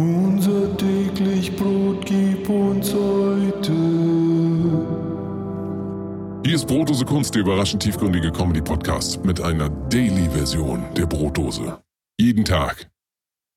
[0.00, 3.72] Unser täglich Brot gib uns heute.
[6.42, 11.82] Hier ist Brotdose Kunst, der überraschend tiefgründige Comedy-Podcast mit einer Daily-Version der Brotdose.
[12.18, 12.88] Jeden Tag,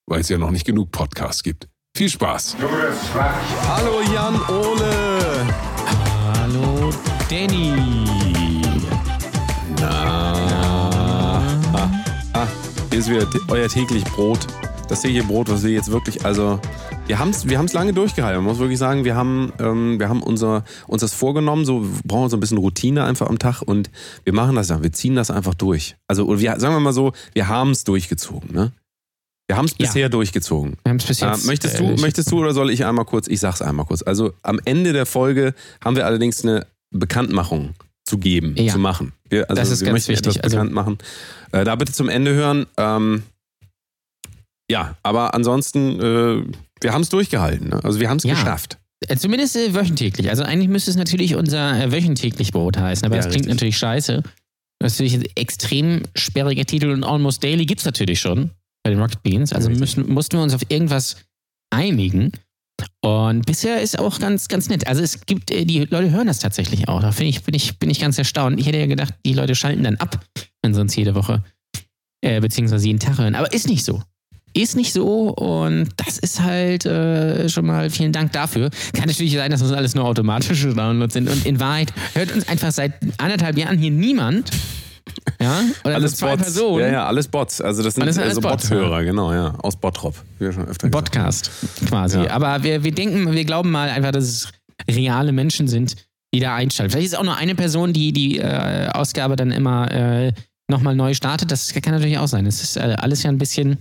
[0.05, 1.69] weil es ja noch nicht genug Podcasts gibt.
[1.95, 2.57] Viel Spaß!
[3.69, 5.47] Hallo Jan Ole.
[6.35, 6.89] Hallo
[7.29, 7.71] Danny.
[9.79, 11.39] Na.
[11.73, 11.89] Ah,
[12.33, 12.47] ah,
[12.89, 14.45] hier ist wieder euer täglich Brot.
[14.89, 16.59] Das tägliche Brot, was wir jetzt wirklich, also
[17.07, 18.43] wir haben es wir haben's lange durchgehalten.
[18.43, 22.01] Man muss wirklich sagen, wir haben, ähm, wir haben unser, uns das vorgenommen, so wir
[22.05, 23.89] brauchen so ein bisschen Routine einfach am Tag und
[24.23, 25.95] wir machen das dann, wir ziehen das einfach durch.
[26.07, 28.53] Also wir, sagen wir mal so, wir haben es durchgezogen.
[28.53, 28.71] Ne?
[29.47, 29.77] Wir haben es Ja.
[29.87, 30.75] bisher durchgezogen.
[30.83, 33.27] Wir haben es Äh, möchtest, du, möchtest du oder soll ich einmal kurz?
[33.27, 34.03] Ich sag's einmal kurz.
[34.03, 37.73] Also am Ende der Folge haben wir allerdings eine Bekanntmachung
[38.05, 38.73] zu geben, Ja.
[38.73, 39.13] zu machen.
[39.29, 40.27] Wir, also Das ist wir ganz möchten wichtig.
[40.37, 40.97] etwas Also- bekannt machen.
[41.51, 42.67] Äh, da bitte zum Ende hören.
[42.77, 43.23] Ähm,
[44.73, 46.43] ja, aber ansonsten, äh,
[46.81, 47.69] wir haben es durchgehalten.
[47.69, 47.79] Ne?
[47.83, 48.33] Also wir haben es Ja.
[48.33, 48.77] geschafft.
[49.07, 50.29] Äh, Zumindest äh, wöchentlich.
[50.29, 53.55] Also eigentlich müsste es natürlich unser äh, wöchentlich Brot heißen, aber Ja, das klingt richtig.
[53.55, 54.23] natürlich scheiße.
[54.79, 58.51] Das ist natürlich ein extrem sperriger Titel und Almost Daily gibt es natürlich schon
[58.83, 59.53] bei den Rocket Beans.
[59.53, 61.15] Also müssen, mussten wir uns auf irgendwas
[61.69, 62.31] einigen.
[63.01, 64.87] Und bisher ist auch ganz, ganz nett.
[64.87, 67.01] Also es gibt, äh, die Leute hören das tatsächlich auch.
[67.01, 68.59] Da finde ich, bin ich, bin ich ganz erstaunt.
[68.59, 70.19] Ich hätte ja gedacht, die Leute schalten dann ab,
[70.61, 71.43] wenn sie uns jede Woche,
[72.21, 73.35] äh, beziehungsweise jeden Tag hören.
[73.35, 74.01] Aber ist nicht so.
[74.55, 78.69] Ist nicht so und das ist halt äh, schon mal vielen Dank dafür.
[78.93, 82.47] Kann natürlich sein, dass das alles nur automatische Downloads sind und in Wahrheit hört uns
[82.47, 84.51] einfach seit anderthalb Jahren hier niemand.
[85.39, 85.61] Ja?
[85.83, 86.43] Oder Alles zwei Bots.
[86.43, 86.79] Personen.
[86.85, 87.61] Ja, ja, alles Bots.
[87.61, 89.55] Also das sind Alles- alles also Bots, Bot-Hörer, genau, ja.
[89.61, 90.15] Aus Bottrop.
[90.37, 91.49] Wie wir schon öfter Podcast
[91.87, 92.19] quasi.
[92.23, 92.31] Ja.
[92.31, 94.47] Aber wir, wir denken, wir glauben mal einfach, dass es
[94.89, 95.95] reale Menschen sind,
[96.33, 96.91] die da einschalten.
[96.91, 100.31] Vielleicht ist es auch nur eine Person, die die äh, Ausgabe dann immer äh,
[100.69, 101.51] nochmal neu startet.
[101.51, 102.45] Das kann natürlich auch sein.
[102.45, 103.79] Es ist äh, alles ja ein bisschen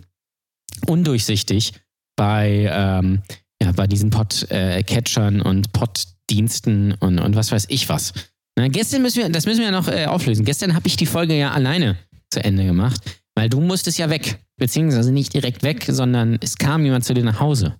[0.86, 1.72] undurchsichtig
[2.16, 3.22] bei, ähm,
[3.62, 8.12] ja, bei diesen Pod-Catchern und Pod-Diensten und, und was weiß ich was.
[8.56, 10.44] Na, gestern müssen wir, das müssen wir ja noch äh, auflösen.
[10.44, 11.96] Gestern habe ich die Folge ja alleine
[12.30, 13.00] zu Ende gemacht,
[13.34, 14.38] weil du musstest ja weg.
[14.58, 17.76] Beziehungsweise nicht direkt weg, sondern es kam jemand zu dir nach Hause.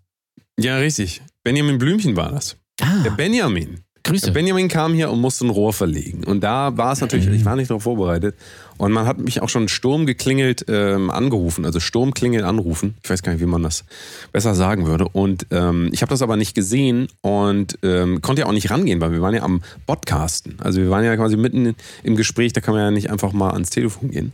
[0.59, 1.22] Ja, richtig.
[1.44, 2.56] Benjamin Blümchen war das.
[2.81, 3.81] Ah, Der Benjamin.
[4.05, 4.27] Grüße.
[4.27, 6.25] Der Benjamin kam hier und musste ein Rohr verlegen.
[6.25, 8.37] Und da war es natürlich, ich war nicht darauf vorbereitet.
[8.82, 12.97] Und man hat mich auch schon Sturm geklingelt ähm, angerufen, also Sturmklingel anrufen.
[13.04, 13.84] Ich weiß gar nicht, wie man das
[14.32, 15.06] besser sagen würde.
[15.06, 19.00] Und ähm, ich habe das aber nicht gesehen und ähm, konnte ja auch nicht rangehen,
[19.00, 20.56] weil wir waren ja am Podcasten.
[20.59, 23.53] Also wir waren ja quasi mitten im Gespräch, da kann man ja nicht einfach mal
[23.53, 24.32] ans Telefon gehen.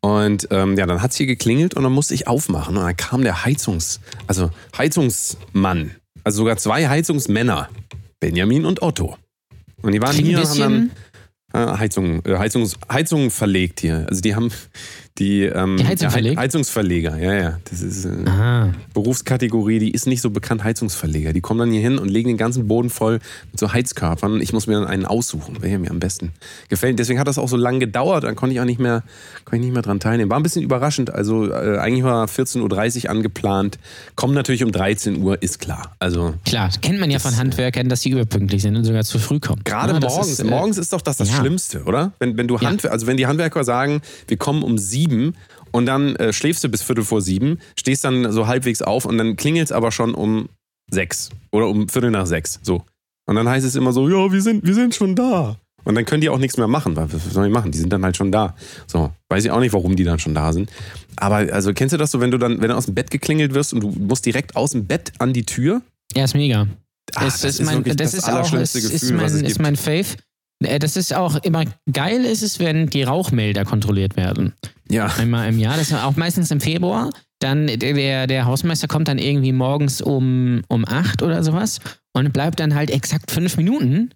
[0.00, 2.76] Und ähm, ja, dann hat es hier geklingelt und dann musste ich aufmachen.
[2.76, 5.92] Und dann kam der Heizungs-, also Heizungsmann,
[6.24, 7.68] also sogar zwei Heizungsmänner,
[8.18, 9.16] Benjamin und Otto.
[9.82, 10.90] Und die waren Klingt hier und haben dann
[11.54, 14.06] äh, Heizung, äh, Heizung verlegt hier.
[14.08, 14.50] Also die haben
[15.18, 16.36] die, ähm, Die Heizung ja, Hei- verlegt?
[16.40, 17.58] Heizungsverleger, ja, ja.
[17.70, 21.32] Das ist äh, ah, Berufskategorie, die ist nicht so bekannt, Heizungsverleger.
[21.32, 23.20] Die kommen dann hier hin und legen den ganzen Boden voll
[23.52, 24.40] mit so Heizkörpern.
[24.40, 26.32] Ich muss mir dann einen aussuchen, welcher mir am besten
[26.68, 26.98] gefällt.
[26.98, 29.04] Deswegen hat das auch so lange gedauert, dann konnte ich auch nicht mehr,
[29.44, 30.32] konnte ich nicht mehr dran teilnehmen.
[30.32, 31.10] War ein bisschen überraschend.
[31.14, 33.78] Also äh, eigentlich war 14.30 Uhr angeplant.
[34.16, 35.94] Kommen natürlich um 13 Uhr, ist klar.
[36.00, 39.38] Also klar, kennt man ja von Handwerkern, dass sie überpünktlich sind und sogar zu früh
[39.38, 39.62] kommen.
[39.62, 40.30] Gerade Ja, das morgens.
[40.32, 41.36] ist, äh, morgens ist doch das das ja.
[41.36, 42.12] Schlimmste, oder?
[42.18, 42.68] Wenn, wenn du Ja.
[42.68, 45.03] Handwer also wenn die Handwerker sagen, wir kommen um sieben
[45.72, 49.18] und dann äh, schläfst du bis Viertel vor sieben, stehst dann so halbwegs auf und
[49.18, 50.48] dann klingelt es aber schon um
[50.90, 52.60] sechs oder um Viertel nach sechs.
[52.62, 52.84] So.
[53.26, 55.56] Und dann heißt es immer so, ja, wir sind, wir sind schon da.
[55.84, 56.96] Und dann können die auch nichts mehr machen.
[56.96, 57.70] Was sollen die machen?
[57.70, 58.54] Die sind dann halt schon da.
[58.86, 60.70] So, weiß ich auch nicht, warum die dann schon da sind.
[61.16, 63.52] Aber also kennst du das so, wenn du dann, wenn du aus dem Bett geklingelt
[63.54, 65.82] wirst und du musst direkt aus dem Bett an die Tür?
[66.14, 66.66] Ja, ist mega.
[67.14, 69.60] Ah, es, ist mein, wirklich das, ist auch ist, ist Gefühl, mein, ist gibt.
[69.60, 70.06] mein Fave.
[70.64, 74.54] Äh, Das ist auch immer geil, ist es, wenn die Rauchmelder kontrolliert werden.
[74.90, 75.06] Ja.
[75.06, 77.10] Einmal im Jahr, das ist auch meistens im Februar.
[77.40, 81.80] Dann der, der, Hausmeister kommt dann irgendwie morgens um, um acht oder sowas
[82.12, 84.10] und bleibt dann halt exakt fünf Minuten.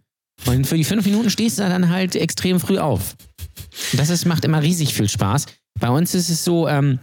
[0.46, 3.16] Und für die fünf Minuten stehst du dann halt extrem früh auf.
[3.96, 5.46] Das ist, macht immer riesig viel Spaß.
[5.80, 7.00] Bei uns ist es so, ähm,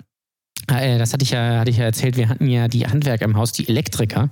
[0.68, 3.36] äh, das hatte ich, ja, hatte ich ja erzählt, wir hatten ja die Handwerker im
[3.36, 4.30] Haus, die Elektriker.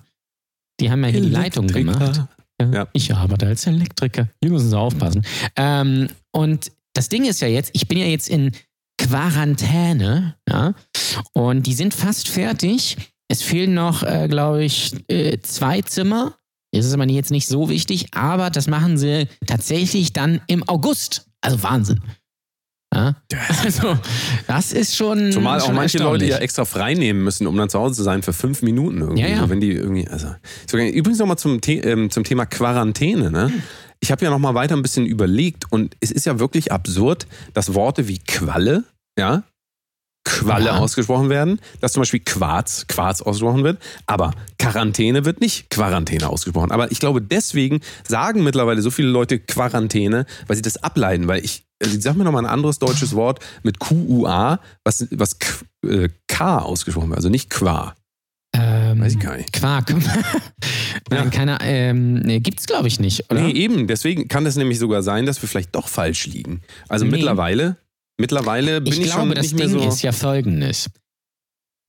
[0.79, 2.23] Die haben ja hier die Leitung gemacht.
[2.61, 2.87] Ja.
[2.93, 4.29] Ich arbeite als Elektriker.
[4.41, 5.23] Hier müssen Sie aufpassen.
[5.55, 8.51] Ähm, und das Ding ist ja jetzt, ich bin ja jetzt in
[9.07, 10.73] Quarantäne, ja,
[11.33, 12.97] und die sind fast fertig.
[13.27, 16.35] Es fehlen noch, äh, glaube ich, äh, zwei Zimmer.
[16.71, 21.27] Das ist aber jetzt nicht so wichtig, aber das machen sie tatsächlich dann im August.
[21.41, 22.01] Also Wahnsinn.
[22.93, 23.15] Ja?
[23.63, 23.97] Also,
[24.47, 25.31] das ist schon.
[25.31, 28.03] Zumal auch schon manche Leute ja extra frei nehmen müssen, um dann zu Hause zu
[28.03, 29.21] sein für fünf Minuten irgendwie.
[29.21, 29.39] Ja, ja.
[29.41, 30.27] So, wenn die irgendwie, also.
[30.71, 33.51] Übrigens nochmal zum, The ähm, zum Thema Quarantäne, ne?
[33.99, 37.73] Ich habe ja nochmal weiter ein bisschen überlegt und es ist ja wirklich absurd, dass
[37.73, 38.83] Worte wie Qualle,
[39.17, 39.43] ja,
[40.25, 40.77] Qualle Ja.
[40.77, 46.71] ausgesprochen werden, dass zum Beispiel Quarz, Quarz ausgesprochen wird, aber Quarantäne wird nicht Quarantäne ausgesprochen.
[46.71, 51.43] Aber ich glaube, deswegen sagen mittlerweile so viele Leute Quarantäne, weil sie das ableiten, weil
[51.43, 55.47] ich, also sag mir noch mal ein anderes deutsches Wort mit QUA, was, was K,
[55.85, 57.93] äh, K ausgesprochen wird, also nicht Qua.
[58.55, 59.51] Ähm, Weiß ich gar nicht.
[59.51, 59.89] Quark.
[61.09, 61.29] Nein, Ja.
[61.31, 63.41] keine, ähm, nee, gibt's glaube ich nicht, oder?
[63.41, 63.87] Nee, eben.
[63.87, 66.61] Deswegen kann es nämlich sogar sein, dass wir vielleicht doch falsch liegen.
[66.87, 67.11] Also Nee.
[67.11, 67.77] mittlerweile,
[68.17, 69.87] mittlerweile bin ich ich, glaube, schon das nicht mehr Ding so.
[69.87, 70.89] ist ja folgendes.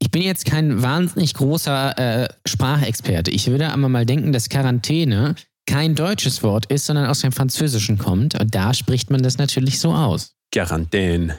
[0.01, 3.31] Ich bin jetzt kein wahnsinnig großer äh, Sprachexperte.
[3.31, 5.35] Ich würde aber mal denken, dass Quarantäne
[5.67, 8.39] kein deutsches Wort ist, sondern aus dem Französischen kommt.
[8.39, 10.35] Und da spricht man das natürlich so aus.
[10.53, 11.39] Quarantäne.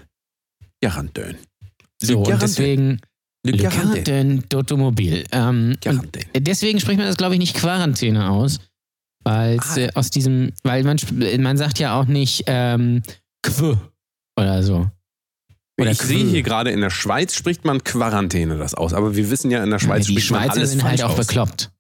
[0.84, 1.38] Quarantäne.
[2.02, 3.00] So, und deswegen
[3.46, 4.42] Le Quarantäne.
[4.50, 5.26] D'Automobile.
[5.32, 5.76] Ähm,
[6.36, 8.60] deswegen spricht man das, glaube ich, nicht Quarantäne aus,
[9.24, 9.78] weil Ah.
[9.78, 10.98] äh, aus diesem, weil man,
[11.38, 13.04] man sagt ja auch nicht ähm,
[13.44, 13.78] Quo
[14.38, 14.90] oder so.
[15.80, 16.30] Oder ich sehe Quö.
[16.30, 18.94] hier gerade, in der Schweiz spricht man Quarantäne das aus.
[18.94, 21.12] Aber wir wissen ja, in der Schweiz die spricht man Schweizer alles sind halt auch
[21.12, 21.28] aus.
[21.28, 21.72] bekloppt.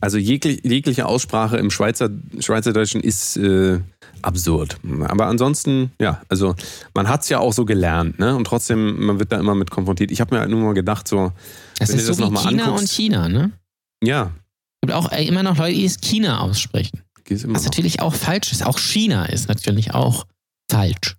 [0.00, 2.08] Also jeglich, jegliche Aussprache im Schweizer,
[2.40, 3.78] Schweizerdeutschen ist äh,
[4.22, 4.78] absurd.
[5.02, 6.56] Aber ansonsten, ja, also
[6.94, 8.34] man hat es ja auch so gelernt, ne?
[8.34, 10.10] Und trotzdem, man wird da immer mit konfrontiert.
[10.10, 11.32] Ich habe mir halt nur mal gedacht, so,
[11.78, 13.52] Das Wenn ist du so das wie noch mal China anguckst- und China, ne?
[14.02, 14.32] ja,
[14.80, 17.02] Es gibt auch äh, immer noch Leute, die es China aussprechen.
[17.28, 17.64] Was noch.
[17.64, 18.64] natürlich auch falsch ist.
[18.66, 20.26] Auch China ist natürlich auch
[20.70, 21.16] falsch.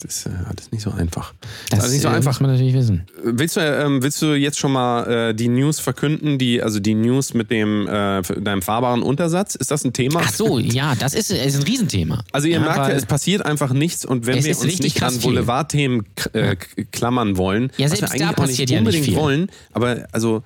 [0.00, 1.34] Das ist äh, alles nicht so einfach.
[1.70, 2.32] Das Also nicht so äh, einfach.
[2.32, 3.06] muss man natürlich wissen.
[3.22, 6.94] Willst du, ähm, willst du jetzt schon mal äh, die News verkünden, die, also die
[6.94, 9.54] News mit dem äh, deinem fahrbaren Untersatz?
[9.54, 10.20] Ist das ein Thema?
[10.24, 12.22] Ach so, ja, das ist, ist ein Riesenthema.
[12.32, 15.02] Also ihr ja, merkt ja, es passiert einfach nichts und wenn wir ist uns nicht
[15.02, 15.18] an.
[15.18, 16.56] Boulevardthemen äh,
[16.92, 20.42] klammern wollen, Ja, was wir eigentlich auch nicht ja nicht unbedingt wollen, aber also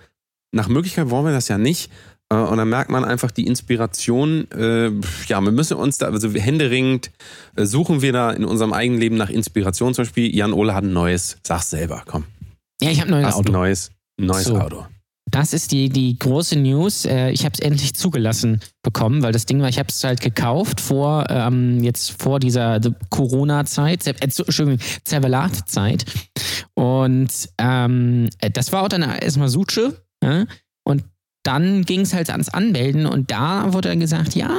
[0.53, 1.91] nach Möglichkeit wollen wir das ja nicht.
[2.33, 4.91] Äh, Und dann merkt man einfach die Inspiration, äh,
[5.27, 7.11] ja, wir müssen uns da, also händeringend
[7.57, 9.95] äh, suchen wir da in unserem eigenen Leben nach Inspiration.
[9.95, 12.25] Zum Beispiel, Jan Ole hat ein neues, sag's selber, komm.
[12.81, 13.53] Ja, ich habe ein neues Auto.
[13.53, 14.59] neues, neues So.
[14.59, 14.87] Auto.
[15.33, 17.05] Das ist die, die große News.
[17.05, 20.81] Ich habe es endlich zugelassen bekommen, weil das Ding war, ich habe es halt gekauft
[20.81, 22.81] vor ähm, jetzt vor dieser
[23.11, 26.05] Corona-Zeit, äh, Entschuldigung, Zervelat-Zeit.
[26.75, 27.29] Und
[27.59, 30.03] ähm, äh, das war auch dann erstmal Suche.
[30.21, 30.47] Ja?
[31.43, 34.51] Dann ging es halt ans Anmelden und da wurde dann gesagt, ja,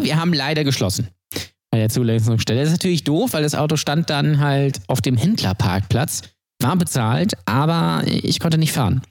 [0.00, 1.08] wir haben leider geschlossen.
[1.70, 2.60] Bei der Zulassungsstelle.
[2.60, 6.22] Das ist natürlich doof, weil das Auto stand dann halt auf dem Händlerparkplatz,
[6.60, 9.02] war bezahlt, aber ich konnte nicht fahren.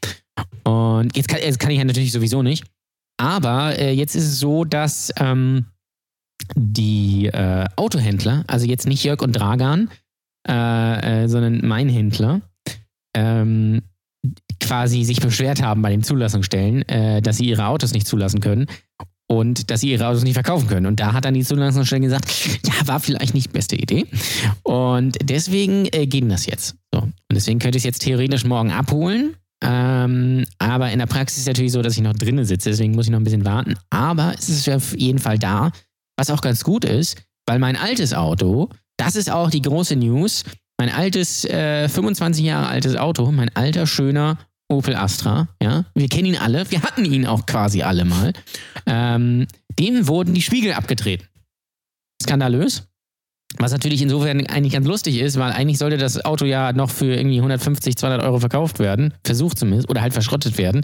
[0.64, 2.66] Und jetzt kann, jetzt kann ich ja natürlich sowieso nicht.
[3.18, 5.66] Aber äh, jetzt ist es so, dass ähm,
[6.56, 9.90] die äh, Autohändler, also jetzt nicht Jörg und Dragan,
[10.48, 12.42] äh, äh, sondern mein Händler,
[13.16, 13.84] ähm,
[14.62, 18.68] quasi sich beschwert haben bei den Zulassungsstellen, äh, dass sie ihre Autos nicht zulassen können
[19.32, 20.86] und dass sie ihre Autos nicht verkaufen können.
[20.86, 22.30] Und da hat dann die Zulassungsstelle gesagt,
[22.66, 24.06] ja, war vielleicht nicht die beste Idee.
[24.64, 26.76] Und deswegen äh, geht das jetzt.
[26.94, 27.02] So.
[27.02, 29.36] Und deswegen könnte ich es jetzt theoretisch morgen abholen.
[29.64, 32.94] Ähm, aber in der Praxis ist es natürlich so, dass ich noch drinnen sitze, deswegen
[32.94, 33.76] muss ich noch ein bisschen warten.
[33.90, 35.72] Aber es ist auf jeden Fall da,
[36.18, 40.44] was auch ganz gut ist, weil mein altes Auto, das ist auch die große News,
[40.80, 44.40] mein altes, äh, 25 Jahre altes Auto, mein alter, schöner
[44.72, 48.34] Opel Astra, ja, wir kennen ihn alle, wir hatten ihn auch quasi alle mal,
[48.86, 49.48] ähm,
[49.80, 51.28] dem wurden die Spiegel abgetreten.
[52.22, 52.91] Skandalös.
[53.58, 57.14] Was natürlich insofern eigentlich ganz lustig ist, weil eigentlich sollte das Auto ja noch für
[57.14, 60.82] irgendwie 150, 200 Euro verkauft werden, versucht zumindest, oder halt verschrottet werden.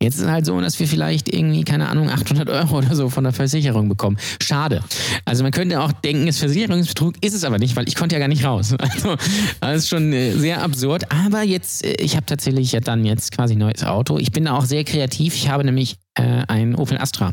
[0.00, 3.08] Jetzt ist es halt so, dass wir vielleicht irgendwie, keine Ahnung, 800 Euro oder so
[3.08, 4.18] von der Versicherung bekommen.
[4.42, 4.82] Schade.
[5.24, 8.14] Also man könnte auch denken, es ist Versicherungsbetrug, ist es aber nicht, weil ich konnte
[8.14, 8.74] ja gar nicht raus.
[8.92, 9.16] Also
[9.60, 11.10] das ist schon äh, sehr absurd.
[11.10, 14.18] Aber jetzt, äh, ich habe tatsächlich ja dann jetzt quasi ein neues Auto.
[14.18, 15.34] Ich bin da auch sehr kreativ.
[15.34, 17.32] Ich habe nämlich äh, einen Opel Astra.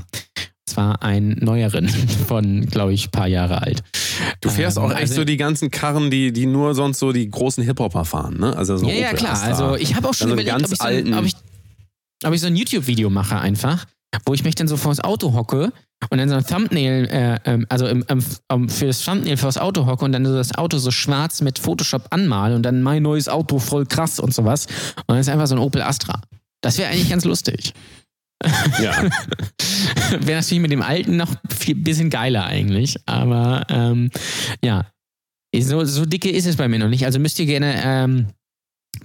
[0.70, 1.88] Zwar einen neueren
[2.28, 3.84] von, glaube ich, paar Jahre alt.
[4.42, 7.12] Du fährst Ähm, auch echt also- so die ganzen Karren, die, die nur sonst so
[7.12, 8.56] die großen Hip-Hopper fahren, ne?
[8.56, 9.34] Also so Ja, ja, Opel klar.
[9.34, 9.48] Astra.
[9.50, 11.36] Also ich habe auch schon Dann so einen überlegt, ob ich, so, ob, ich,
[12.26, 13.86] ob ich so ein YouTube-Video mache einfach,
[14.26, 15.72] wo ich mich dann so vors Auto hocke
[16.10, 19.86] und dann so ein Thumbnail, äh, ähm, also im, im, für das Thumbnail vors Auto
[19.86, 23.28] hocke und dann so das Auto so schwarz mit Photoshop anmale und dann mein neues
[23.28, 24.66] Auto voll krass und sowas.
[24.98, 26.22] Und dann ist einfach so ein Opel Astra.
[26.62, 27.74] Das wäre eigentlich ganz lustig.
[28.82, 28.94] Ja.
[30.22, 31.36] wäre natürlich mit dem alten noch
[31.68, 32.96] ein bisschen geiler eigentlich.
[33.06, 34.10] Aber ähm,
[34.64, 34.86] ja,
[35.58, 37.06] so, so dicke ist es bei mir noch nicht.
[37.06, 38.28] Also müsst ihr gerne ähm,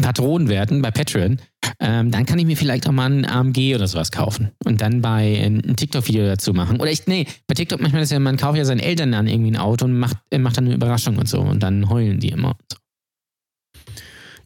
[0.01, 1.39] Patronen werden bei Patreon.
[1.81, 5.03] Ähm, dann kann ich mir vielleicht auch mal ein AMG oder sowas kaufen und dann
[5.03, 6.81] bei äh, ein TikTok-Video dazu machen.
[6.81, 9.53] Oder ich, nee, bei TikTok manchmal ist ja, man kauft ja seinen Eltern dann irgendwie
[9.53, 12.29] ein Auto und macht, äh, macht dann eine Überraschung und so und dann heulen die
[12.29, 12.51] immer.
[12.51, 12.79] und So.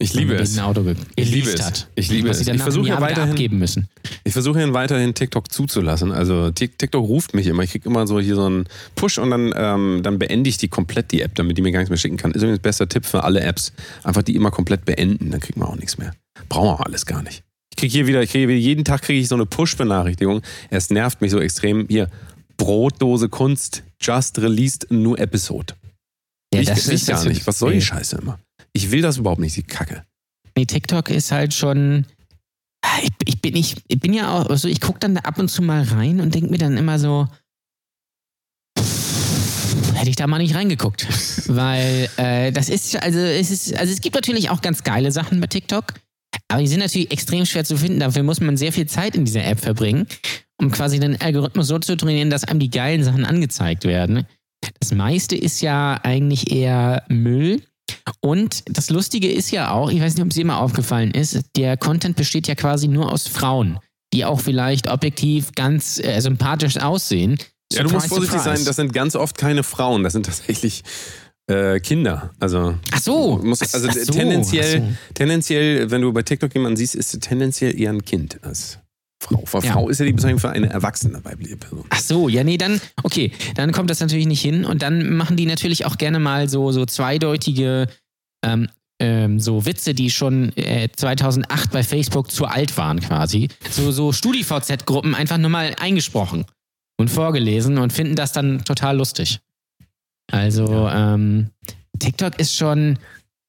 [0.00, 0.59] Ich liebe es.
[0.59, 0.85] Auto
[1.17, 1.61] Ich liebe es.
[1.61, 1.88] Hat.
[1.97, 2.38] Ich liebe es.
[2.38, 3.88] sie Ich versuche ja weiterhin- abgeben müssen.
[4.23, 6.12] Ich versuche weiterhin TikTok zuzulassen.
[6.12, 7.64] Also Tik- TikTok ruft mich immer.
[7.64, 10.69] Ich kriege immer so hier so einen Push und dann, ähm, dann beende ich die
[10.69, 12.31] komplett die App, damit die mir gar nichts mehr schicken kann.
[12.31, 13.73] Ist übrigens bester Tipp für alle Apps.
[14.05, 16.14] Einfach die immer komplett beenden, dann kriegen wir auch nichts mehr.
[16.49, 17.43] Brauchen wir auch alles gar nicht.
[17.73, 20.43] Ich kriege hier wieder, ich kriege jeden Tag kriege ich so eine Push-Benachrichtigung.
[20.71, 21.87] Es nervt mich so extrem.
[21.88, 22.09] Hier,
[22.57, 25.75] Brotdose Kunst, just released new episode.
[26.55, 27.47] Ja, ich das ich ist gar nicht.
[27.47, 27.81] Was soll die.
[27.83, 28.38] Scheiße immer?
[28.79, 30.05] Ich will das überhaupt nicht, die Kacke.
[30.57, 32.07] Nee, TikTok ist halt schon.
[32.81, 35.37] Ah, Ich, ich, bin, ich, ich bin ja auch, also ich gucke dann da ab
[35.41, 37.27] und zu mal rein und denke mir dann immer so,
[39.95, 41.09] hätte ich da mal nicht reingeguckt.
[41.49, 45.41] Weil äh, das ist, also es ist, also es gibt natürlich auch ganz geile Sachen
[45.41, 45.95] bei TikTok,
[46.47, 47.99] aber die sind natürlich extrem schwer zu finden.
[47.99, 50.07] Dafür muss man sehr viel Zeit in dieser App verbringen,
[50.57, 54.25] um quasi den Algorithmus so zu trainieren, dass einem die geilen Sachen angezeigt werden.
[54.79, 57.61] Das meiste ist ja eigentlich eher Müll.
[58.21, 61.40] Und das Lustige ist ja auch, ich weiß nicht, ob es dir mal aufgefallen ist,
[61.57, 63.78] der Content besteht ja quasi nur aus Frauen,
[64.12, 67.38] die auch vielleicht objektiv ganz äh, sympathisch aussehen.
[67.73, 68.57] Ja, du musst Surprise, vorsichtig surprise.
[68.59, 70.83] sein, das sind ganz oft keine Frauen, das sind tatsächlich
[71.49, 72.30] äh, Kinder.
[72.40, 73.40] Also, Ach so.
[73.42, 75.14] Ach- also ach so, tendenziell, ach so.
[75.14, 78.78] tendenziell, wenn du bei TikTok jemanden siehst, ist es tendenziell eher ein Kind als
[79.21, 79.43] Frau.
[79.51, 79.73] Weil Ja.
[79.73, 81.85] Frau ist ja die Bezeichnung für eine erwachsene weibliche Person.
[81.91, 84.65] Ach so, ja, nee, dann, okay, dann kommt das natürlich nicht hin.
[84.65, 87.89] Und dann machen die natürlich auch gerne mal so, so zweideutige
[88.45, 88.69] ähm,
[89.01, 93.49] ähm, so Witze, die schon äh, 2008 bei Facebook zu alt waren quasi.
[93.71, 96.45] So, so StudiVZ-Gruppen einfach nur mal eingesprochen
[96.97, 99.41] und vorgelesen und finden das dann total lustig.
[100.31, 101.51] Also, ähm,
[101.99, 102.99] TikTok ist schon,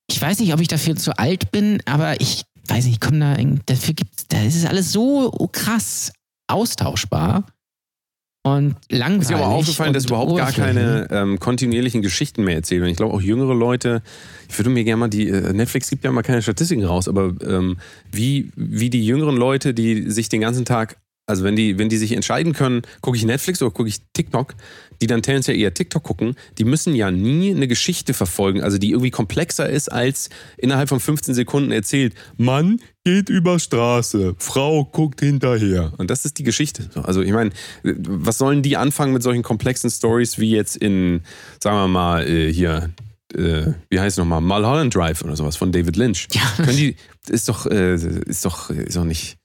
[0.10, 3.20] ich weiß nicht, ob ich dafür zu alt bin, aber ich weiß nicht, ich komme
[3.20, 6.12] da, irgendwie- dafür gibt's, da ist es alles so krass
[6.48, 7.46] austauschbar
[8.44, 9.22] und langweilig.
[9.24, 12.84] Ist dir aber aufgefallen, dass überhaupt gar keine ähm, kontinuierlichen Geschichten mehr erzählen.
[12.84, 14.02] Und ich glaube auch jüngere Leute,
[14.48, 17.34] ich würde mir gerne mal die, äh, Netflix gibt ja mal keine Statistiken raus, aber
[17.46, 17.78] ähm,
[18.12, 20.98] wie, wie die jüngeren Leute, die sich den ganzen Tag,
[21.28, 24.56] also wenn die, wenn die sich entscheiden können, gucke ich Netflix oder gucke ich TikTok,
[25.02, 28.92] die dann tendenziell eher TikTok gucken, die müssen ja nie eine Geschichte verfolgen, also die
[28.92, 35.22] irgendwie komplexer ist als innerhalb von 15 Sekunden erzählt, Mann geht über Straße, Frau guckt
[35.22, 35.94] hinterher.
[35.98, 36.90] Und das ist die Geschichte.
[36.94, 37.52] So, Also ich meine,
[37.84, 41.22] was sollen die anfangen mit solchen komplexen Stories wie jetzt in,
[41.62, 42.92] sagen wir mal, äh, hier,
[43.34, 46.28] äh, wie heißt es nochmal, Mulholland Drive oder sowas von David Lynch.
[46.34, 46.42] Ja.
[46.64, 46.96] Können die,
[47.30, 49.38] ist doch, äh, ist doch, ist doch nicht.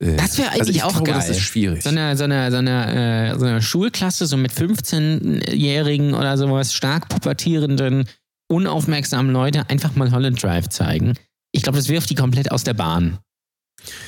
[0.00, 1.14] Äh, Das wäre eigentlich also ich auch glaube, geil.
[1.16, 1.82] Das ist schwierig.
[1.82, 6.72] So eine, so eine, so eine, äh, so eine Schulklasse, so mit 15-Jährigen oder sowas,
[6.74, 8.06] stark pubertierenden,
[8.48, 11.14] unaufmerksamen Leute einfach mal Holland Drive zeigen.
[11.52, 13.18] Ich glaube, das wirft die komplett aus der Bahn.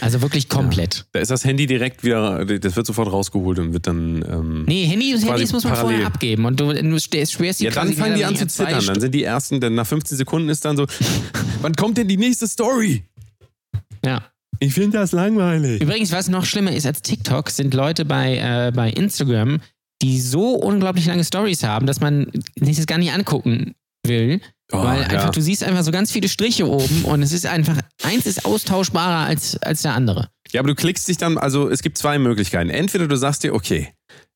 [0.00, 1.06] Also wirklich komplett.
[1.12, 4.22] Da ist das Handy direkt wieder, das wird sofort rausgeholt und wird dann.
[4.28, 5.92] Ähm, Nee, Handy, Handys muss man parallel.
[5.96, 8.84] vorher abgeben und du, du schwerst die ja, dann fangen die an zu zittern.
[8.84, 10.86] Dann sind die ersten, dann nach 15 Sekunden ist dann so,
[11.62, 13.04] wann kommt denn die nächste Story?
[14.04, 14.31] Ja.
[14.62, 15.82] Ich finde das langweilig.
[15.82, 19.60] Übrigens, was noch schlimmer ist als TikTok, sind Leute bei, äh, bei Instagram,
[20.02, 23.74] die so unglaublich lange Stories haben, dass man sich das gar nicht angucken
[24.06, 24.40] will.
[24.70, 25.08] Oh, weil ja.
[25.08, 28.44] einfach, du siehst einfach so ganz viele Striche oben und es ist einfach, eins ist
[28.44, 30.28] austauschbarer als, als der andere.
[30.52, 32.70] Ja, aber du klickst dich dann, also es gibt zwei Möglichkeiten.
[32.70, 33.88] Entweder du sagst dir, okay,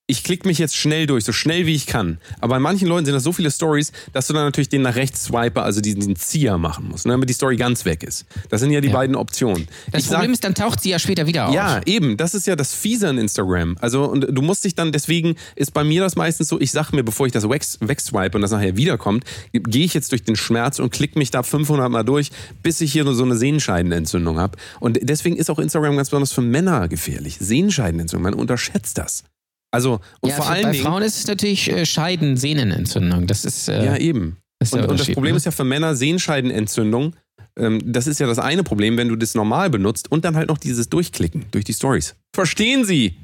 [0.09, 2.19] ich klicke mich jetzt schnell durch, so schnell wie ich kann.
[2.41, 4.95] Aber bei manchen Leuten sind das so viele Stories, dass du dann natürlich den nach
[4.95, 8.25] rechts swipe, also diesen, diesen Zieher machen musst, ne, damit die Story ganz weg ist.
[8.49, 8.95] Das sind ja die Ja.
[8.95, 9.67] beiden Optionen.
[9.91, 11.55] Das ich Problem sag, ist, dann taucht sie ja später wieder auf.
[11.55, 13.77] ja, eben, das ist ja das Fiese an Instagram.
[13.81, 16.93] Also, und du musst dich dann, deswegen ist bei mir das meistens so, ich sag
[16.93, 20.37] mir, bevor ich das weg, wegswipe und das nachher wiederkommt, gehe ich jetzt durch den
[20.37, 22.31] Schmerz und klick mich da 500 Mal durch,
[22.63, 24.57] bis ich hier nur so eine Sehenscheidenentzündung habe.
[24.79, 27.39] Und deswegen ist auch Instagram ganz besonders für Männer gefährlich.
[27.41, 29.25] Sehenscheidenentzündung, man unterschätzt das.
[29.73, 30.85] Also, und ja, vor für- allen bei Dingen.
[30.85, 33.27] Frauen ist es natürlich äh, Scheiden-Sehnenentzündung.
[33.27, 34.37] Das ist, äh, ja, eben.
[34.59, 35.37] das Und, und das Problem ne?
[35.37, 37.15] ist ja für Männer Sehenscheidenentzündung.
[37.59, 40.49] Ähm, das ist ja das eine Problem, wenn du das normal benutzt und dann halt
[40.49, 42.15] noch dieses Durchklicken durch die Stories.
[42.35, 43.17] Verstehen Sie?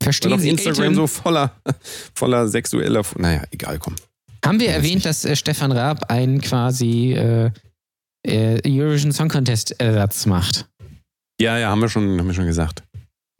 [0.00, 0.94] Weil Verstehen auf Sie, Instagram Eltern?
[0.94, 1.52] so voller,
[2.14, 3.02] voller sexueller.
[3.18, 3.94] Naja, egal, komm.
[4.44, 5.06] Haben wir Weiß erwähnt, nicht.
[5.06, 7.50] dass äh, Stefan Raab einen quasi äh,
[8.26, 10.66] äh, Eurovision Song Contest Ersatz macht?
[11.40, 12.82] Ja, ja, haben wir schon, haben wir schon gesagt.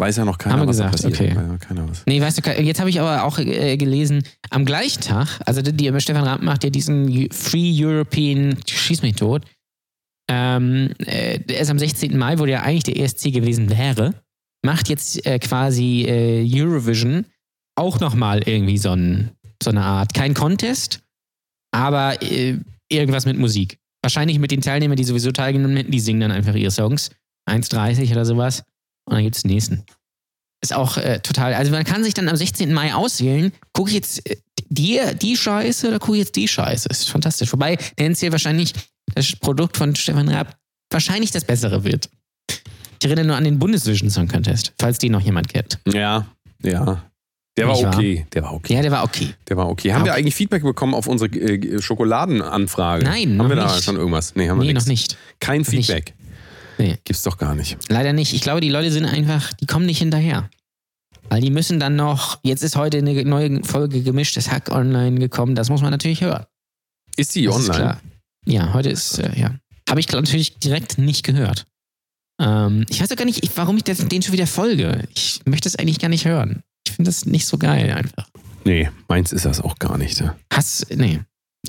[0.03, 1.29] Weiß ja noch keiner, Haben wir was gesagt, okay.
[1.29, 2.03] Weiß ja keiner was.
[2.07, 5.73] Nee, weißt du, jetzt habe ich aber auch äh, gelesen, am gleichen Tag, also die,
[5.73, 9.45] die Stefan Raab macht ja diesen Free European Schieß mich tot.
[10.29, 12.19] Ähm, äh, erst am 16.
[12.19, 14.15] Mai, wo der eigentlich der ESC gewesen wäre,
[14.65, 17.27] macht jetzt äh, quasi äh, Eurovision
[17.77, 19.31] auch nochmal irgendwie so, ein,
[19.63, 20.99] so eine Art, kein Contest,
[21.73, 22.59] aber äh,
[22.91, 23.79] irgendwas mit Musik.
[24.03, 27.11] Wahrscheinlich mit den Teilnehmern, die sowieso teilgenommen hätten, die singen dann einfach ihre Songs.
[27.49, 28.65] 1,30 oder sowas.
[29.05, 29.85] Und dann gibt es den nächsten.
[30.63, 31.55] Ist auch äh, total.
[31.55, 32.73] Also man kann sich dann am 16.
[32.73, 34.37] Mai auswählen, gucke ich jetzt äh,
[34.69, 36.89] die, die Scheiße oder gucke ich jetzt die Scheiße.
[36.89, 37.53] Ist fantastisch.
[37.53, 38.73] Wobei tendenziell wahrscheinlich
[39.15, 40.57] das Produkt von Stefan Raab
[40.91, 42.09] wahrscheinlich das Bessere wird.
[42.49, 45.79] Ich erinnere nur an den Bundesvision Song Contest, falls die noch jemand kennt.
[45.93, 46.27] Ja,
[46.63, 47.03] ja.
[47.59, 48.25] Der war okay.
[48.33, 48.75] Der war okay.
[48.75, 49.35] Ja, der war okay.
[49.49, 49.93] Der war okay.
[49.93, 50.21] Haben wir Okay.
[50.21, 53.05] eigentlich Feedback bekommen auf unsere äh, Schokoladenanfrage?
[53.05, 53.85] Nein, Haben wir da nicht.
[53.85, 54.35] schon irgendwas?
[54.37, 55.19] Nee, haben wir Nee, noch nicht.
[55.41, 56.15] Kein Noch nicht.
[56.79, 56.99] Nee.
[57.05, 57.77] Gibt's doch gar nicht.
[57.89, 58.33] Leider nicht.
[58.33, 60.49] Ich glaube, die Leute sind einfach, die kommen nicht hinterher.
[61.29, 65.55] Weil die müssen dann noch, jetzt ist heute eine neue Folge gemischtes Hack online gekommen,
[65.55, 66.45] das muss man natürlich hören.
[67.17, 67.85] Ist die Das ist online?
[67.85, 68.01] klar.
[68.47, 69.55] Ja, heute ist, äh, ja.
[69.89, 71.67] Habe ich natürlich direkt nicht gehört.
[72.41, 75.07] Ähm, ich weiß auch gar nicht, ich, warum ich das, den schon wieder folge.
[75.15, 76.63] Ich möchte es eigentlich gar nicht hören.
[76.87, 78.29] Ich finde das nicht so geil einfach.
[78.65, 80.21] Nee, meins ist das auch gar nicht.
[80.21, 80.37] ja.
[80.53, 81.21] Hass, nee.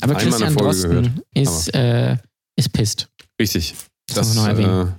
[0.01, 2.17] Aber Einmal Christian Drosten ist, äh,
[2.55, 3.07] ist pisst.
[3.39, 3.75] Richtig.
[4.17, 4.93] Das erwähnen.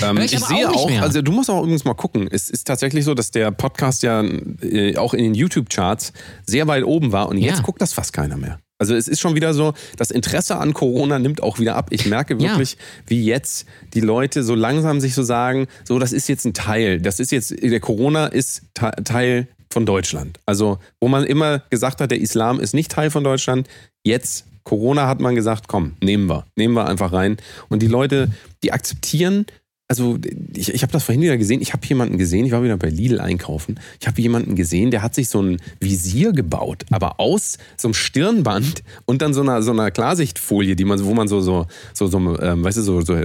[0.00, 2.28] äh, ähm, ich ich sehe auch auch, also du musst auch übrigens mal gucken.
[2.30, 4.22] Es ist tatsächlich so, dass der Podcast ja
[4.62, 6.12] äh, auch in den YouTube-Charts
[6.46, 7.62] sehr weit oben war und jetzt Ja.
[7.62, 8.58] guckt das fast keiner mehr.
[8.78, 11.88] Also es ist schon wieder so, das Interesse an Corona nimmt auch wieder ab.
[11.90, 12.40] Ich merke Ja.
[12.50, 16.54] wirklich, wie jetzt die Leute so langsam sich so sagen, so das ist jetzt ein
[16.54, 20.40] Teil, das ist jetzt, der Corona ist Te- Teil von Deutschland.
[20.46, 23.68] Also wo man immer gesagt hat, der Islam ist nicht Teil von Deutschland,
[24.04, 27.36] jetzt Corona hat man gesagt, komm, nehmen wir, nehmen wir einfach rein.
[27.68, 28.30] Und die Leute,
[28.62, 29.46] die akzeptieren,
[29.88, 30.16] also
[30.54, 32.88] ich, ich habe das vorhin wieder gesehen, ich habe jemanden gesehen, ich war wieder bei
[32.88, 37.58] Lidl einkaufen, ich habe jemanden gesehen, der hat sich so ein Visier gebaut, aber aus
[37.76, 41.42] so einem Stirnband und dann so einer, so einer Klarsichtfolie, die man, wo man so,
[41.42, 43.18] so, so, so ähm, weißt du, so, so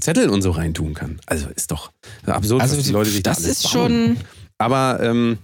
[0.00, 1.20] Zettel und so reintun kann.
[1.26, 1.92] Also ist doch
[2.24, 4.16] absurd, was die Leute sich da Also, das alles ist bauen.
[4.16, 4.16] schon
[4.58, 5.36] Aber ähm,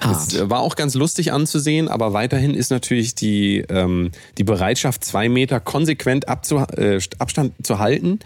[0.00, 5.28] es war auch ganz lustig anzusehen, aber weiterhin ist natürlich die, ähm, die Bereitschaft, zwei
[5.28, 8.20] Meter konsequent abzu, äh, Abstand zu halten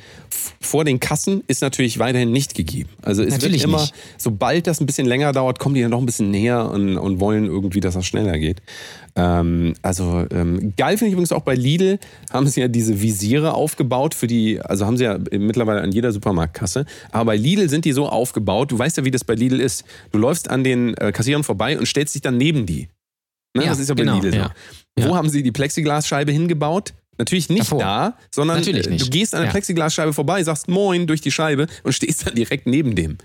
[0.61, 2.91] vor den Kassen ist natürlich weiterhin nicht gegeben.
[3.03, 3.95] Also es Natürlich wird immer, nicht.
[4.19, 7.21] sobald das ein bisschen länger dauert, kommen die dann doch ein bisschen näher und, und
[7.21, 8.63] wollen irgendwie, dass das schneller geht.
[9.16, 11.99] Ähm, also ähm, geil finde ich übrigens auch bei Lidl,
[12.33, 16.11] haben sie ja diese Visiere aufgebaut für die, also haben sie ja mittlerweile an jeder
[16.11, 19.61] Supermarktkasse, aber bei Lidl sind die so aufgebaut, du weißt ja, wie das bei Lidl
[19.61, 19.85] ist.
[20.11, 22.88] Du läufst an den äh, Kassierern vorbei und stellst dich dann neben die.
[23.56, 23.62] Ne?
[23.64, 24.37] Ja, das ist ja bei genau, Lidl so.
[24.38, 24.50] ja.
[24.99, 25.14] Wo Ja.
[25.16, 26.92] haben sie die Plexiglasscheibe hingebaut?
[27.16, 27.78] Natürlich nicht Davor.
[27.78, 29.00] da, sondern äh, nicht.
[29.00, 29.50] du gehst an der.
[29.50, 33.18] Plexiglasscheibe vorbei, sagst Moin durch die Scheibe und stehst dann direkt neben dem.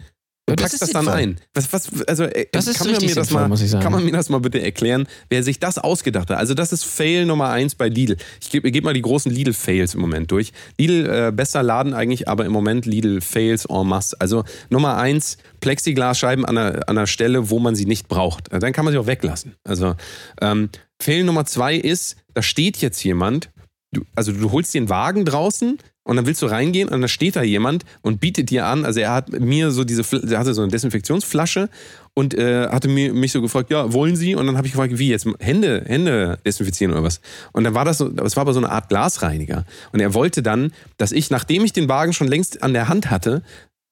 [0.52, 1.40] Und das das dann ein.
[1.54, 3.50] Was, was, also, äh, Das kann, man mir das mal,
[3.82, 6.38] kann man mir das mal bitte erklären, wer sich das ausgedacht hat?
[6.38, 8.18] Also, das ist Fail Nummer eins bei Lidl.
[8.42, 10.52] Ich gebe geb mal die großen Lidl-Fails im Moment durch.
[10.78, 14.16] Lidl, äh, besser Laden eigentlich, aber im Moment Lidl-Fails en masse.
[14.20, 18.48] Also, Nummer eins, Plexiglasscheiben an einer, an einer Stelle, wo man sie nicht braucht.
[18.52, 19.56] Dann kann man sie auch weglassen.
[19.64, 19.96] Also,
[20.42, 20.70] ähm,
[21.02, 23.52] Fail Nummer zwei ist, da steht jetzt jemand,
[23.92, 25.78] du, also du holst einen Wagen draußen
[26.10, 29.00] und dann willst du reingehen und dann steht da jemand und bietet dir an, also
[29.00, 31.70] er hat mir so diese, er hatte so eine Desinfektionsflasche
[32.16, 34.34] und äh, hatte mir, mich so gefragt, ja, wollen Sie?
[34.34, 37.22] Und dann habe ich gefragt, wie jetzt Hände, Hände desinfizieren oder was?
[37.52, 39.66] Und dann war das so, das war aber so eine Art Glasreiniger.
[39.92, 43.12] Und er wollte dann, dass ich, nachdem ich den Wagen schon längst an der Hand
[43.12, 43.44] hatte,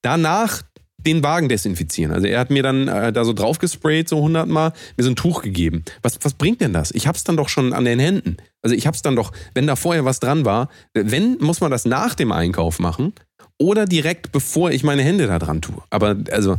[0.01, 0.63] danach
[1.08, 2.13] den Wagen desinfizieren.
[2.13, 5.15] Also er hat mir dann äh, da so drauf gesprayt, so hundertmal, mir so ein
[5.15, 5.84] Tuch gegeben.
[6.04, 6.91] Was, was bringt denn das?
[6.91, 8.38] Ich hab's dann doch schon an den Händen.
[8.62, 11.86] Also ich hab's dann doch, wenn da vorher was dran war, wenn, muss man das
[11.86, 13.13] nach dem Einkauf machen
[13.58, 15.82] oder direkt bevor ich meine Hände da dran tue.
[15.89, 16.58] Aber also,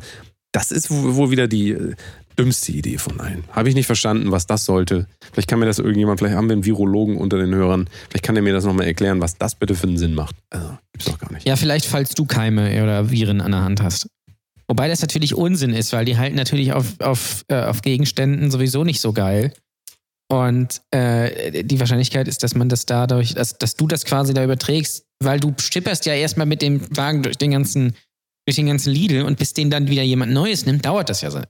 [0.53, 1.95] das ist wohl wieder die äh,
[2.39, 3.45] dümmste Idee von allen.
[3.51, 5.07] Habe ich nicht verstanden, was das sollte.
[5.33, 8.37] Vielleicht kann mir das irgendjemand, vielleicht haben wir einen Virologen unter den Hörern, vielleicht kann
[8.37, 10.37] er mir das nochmal erklären, was das bitte für einen Sinn macht.
[10.51, 11.47] Also, gibt's doch gar nicht.
[11.47, 14.09] Ja, vielleicht, falls du Keime oder Viren an der Hand hast.
[14.69, 18.85] Wobei das natürlich Unsinn ist, weil die halten natürlich auf, auf, äh, auf Gegenständen sowieso
[18.85, 19.55] nicht so geil.
[20.31, 24.45] Und äh, die Wahrscheinlichkeit ist, dass man das dadurch, dass, dass du das quasi da
[24.45, 27.97] überträgst, weil du stipperst ja erstmal mit dem Wagen durch den ganzen,
[28.47, 31.31] durch den ganzen Lidl und bis den dann wieder jemand Neues nimmt, dauert das ja
[31.31, 31.41] so.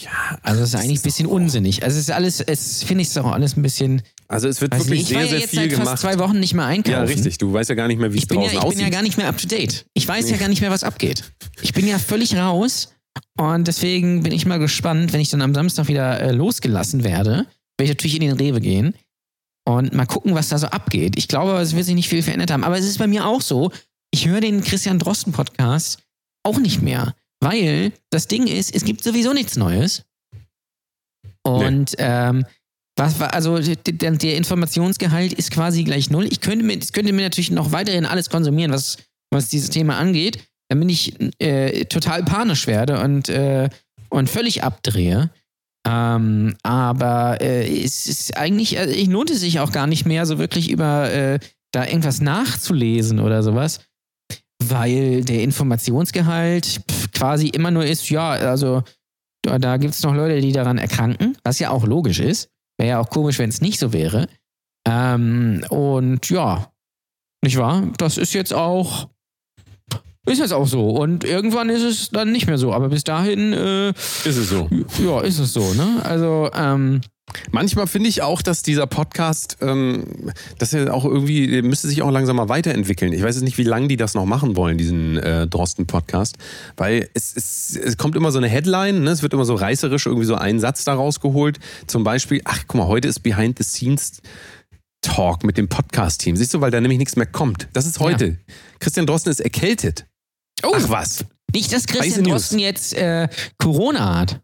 [0.00, 1.82] Ja, Also das ist eigentlich ein bisschen unsinnig.
[1.82, 4.02] Also es ist alles, es finde ich es auch alles ein bisschen.
[4.28, 5.88] Also es wird Weiß wirklich ich sehr, ja sehr jetzt viel seit gemacht.
[5.88, 6.92] fast zwei Wochen nicht mehr einkaufen.
[6.92, 7.38] ja, richtig.
[7.38, 8.82] Du weißt ja gar nicht mehr, wie es Ich bin, ja, draußen ich bin aussieht.
[8.82, 9.86] ja gar nicht mehr up to date.
[9.94, 10.40] Ich weiß ja Nee.
[10.40, 11.24] gar nicht mehr, was abgeht.
[11.62, 12.92] Ich bin ja völlig raus
[13.38, 17.46] und deswegen bin ich mal gespannt, wenn ich dann am Samstag wieder äh, losgelassen werde,
[17.78, 18.94] werde ich natürlich in den Rewe gehen
[19.64, 21.16] und mal gucken, was da so abgeht.
[21.16, 22.64] Ich glaube, es wird sich nicht viel verändert haben.
[22.64, 23.70] Aber es ist bei mir auch so,
[24.10, 26.00] ich höre den Christian Drosten Podcast
[26.42, 27.14] auch nicht mehr,
[27.46, 30.04] weil das Ding ist, es gibt sowieso nichts Neues.
[31.42, 32.44] Und ähm,
[32.96, 36.26] was war, also der, der Informationsgehalt ist quasi gleich null.
[36.30, 38.96] Ich könnte mir, ich könnte mir natürlich noch weiterhin alles konsumieren, was,
[39.30, 43.68] was dieses Thema angeht, damit ich äh, total panisch werde und, äh,
[44.08, 45.30] und völlig abdrehe.
[45.86, 50.26] Ähm, aber äh, es ist eigentlich, also ich lohnt es sich auch gar nicht mehr,
[50.26, 51.38] so wirklich über äh,
[51.72, 53.80] da irgendwas nachzulesen oder sowas,
[54.64, 58.82] weil der Informationsgehalt pf, quasi immer nur ist, ja, also
[59.42, 62.50] da, gibt es noch Leute, die daran erkranken, was ja auch logisch ist.
[62.78, 64.28] Wäre ja auch komisch, wenn es nicht so wäre.
[64.86, 66.70] Ähm, und ja,
[67.42, 67.82] Nicht wahr?
[67.98, 69.08] Das ist jetzt auch.
[70.28, 70.90] Ist jetzt auch so.
[70.90, 72.72] Und irgendwann ist es dann nicht mehr so.
[72.72, 74.68] Aber bis dahin, äh, Ist es so.
[75.04, 76.00] ja, ist es so, ne?
[76.02, 77.00] Also, ähm,
[77.50, 82.02] Manchmal finde ich auch, dass dieser Podcast, ähm, dass er auch irgendwie, der müsste sich
[82.02, 83.12] auch langsam mal weiterentwickeln.
[83.12, 86.36] Ich weiß jetzt nicht, wie lange die das noch machen wollen, diesen äh, Drosten-Podcast.
[86.76, 89.10] Weil es, es, es kommt immer so eine Headline, ne?
[89.10, 91.58] es wird immer so reißerisch irgendwie so ein Satz da rausgeholt.
[91.86, 94.20] Zum Beispiel, ach guck mal, heute ist Behind the Scenes
[95.02, 96.36] Talk mit dem Podcast-Team.
[96.36, 97.68] Siehst du, weil da nämlich nichts mehr kommt.
[97.72, 98.38] Das ist heute.
[98.80, 100.06] Christian Drosten ist erkältet.
[100.62, 101.24] oh, Ach was.
[101.52, 102.24] nicht, dass Christian.
[102.24, 104.40] Drosten jetzt äh, Corona hat.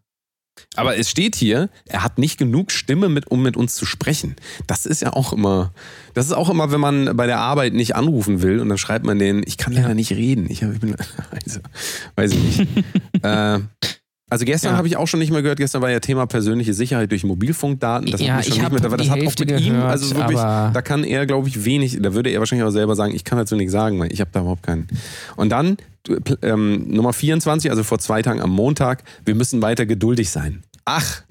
[0.75, 4.35] Aber es steht hier, er hat nicht genug Stimme, mit, um mit uns zu sprechen.
[4.67, 5.71] Das ist ja auch immer,
[6.13, 9.05] das ist auch immer, wenn man bei der Arbeit nicht anrufen will und dann schreibt
[9.05, 10.47] man denen, ich kann leider nicht reden.
[10.49, 10.95] Ich, hab- ich bin,
[11.31, 11.59] also,
[12.15, 12.85] weiß ich nicht.
[13.23, 13.59] äh,
[14.33, 14.77] also gestern Ja.
[14.77, 15.59] habe ich auch schon nicht mehr gehört.
[15.59, 18.09] Gestern war ja Thema persönliche Sicherheit durch Mobilfunkdaten.
[18.09, 19.83] Das Ja, hat mich schon ich nicht mehr, aber das hat auch mit ihm, gehört,
[19.91, 23.13] also wirklich, da kann er, glaube ich, wenig, da würde er wahrscheinlich auch selber sagen,
[23.13, 24.87] ich kann dazu nichts sagen, weil ich habe da überhaupt keinen.
[25.35, 25.77] Und dann
[26.41, 30.63] ähm, Nummer 24, also vor zwei Tagen am Montag, wir müssen weiter geduldig sein.
[30.83, 31.21] Ach,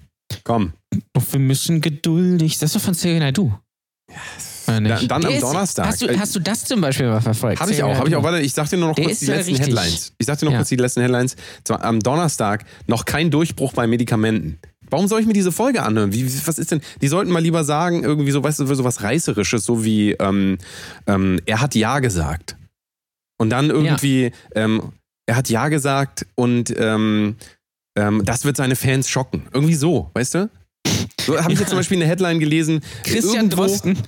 [0.45, 0.73] komm.
[1.31, 2.59] Wir müssen geduldig.
[2.61, 3.53] Das ist doch von Serena du.
[4.09, 4.52] Oder nicht?
[4.67, 4.97] Da- dann Der
[5.31, 5.87] am ist- Donnerstag.
[5.87, 7.61] Hast du, hast du das zum Beispiel mal verfolgt?
[7.61, 8.23] Habe ich auch, habe ich auch.
[8.23, 10.13] Warte, ich sag dir nur noch Der kurz die ja letzten richtig- Headlines.
[10.19, 10.59] Ich sag dir noch Ja.
[10.59, 11.37] kurz die letzten Headlines.
[11.65, 14.59] Zwar am Donnerstag noch kein Durchbruch bei Medikamenten.
[14.91, 16.13] Warum soll ich mir diese Folge anhören?
[16.13, 16.83] Wie, was ist denn?
[17.01, 20.59] Die sollten mal lieber sagen, irgendwie so, weißt du, so was Reißerisches, so wie ähm,
[21.07, 22.57] ähm, er hat Ja gesagt.
[23.39, 24.93] Und dann irgendwie, ähm,
[25.27, 27.37] er hat Ja gesagt und ähm,
[27.99, 29.47] ähm, das wird seine Fans schocken.
[29.53, 30.51] Irgendwie so, weißt du?
[31.25, 32.81] So habe ich jetzt zum Beispiel eine Headline gelesen.
[33.05, 33.99] Christian irgendwo- Drosten.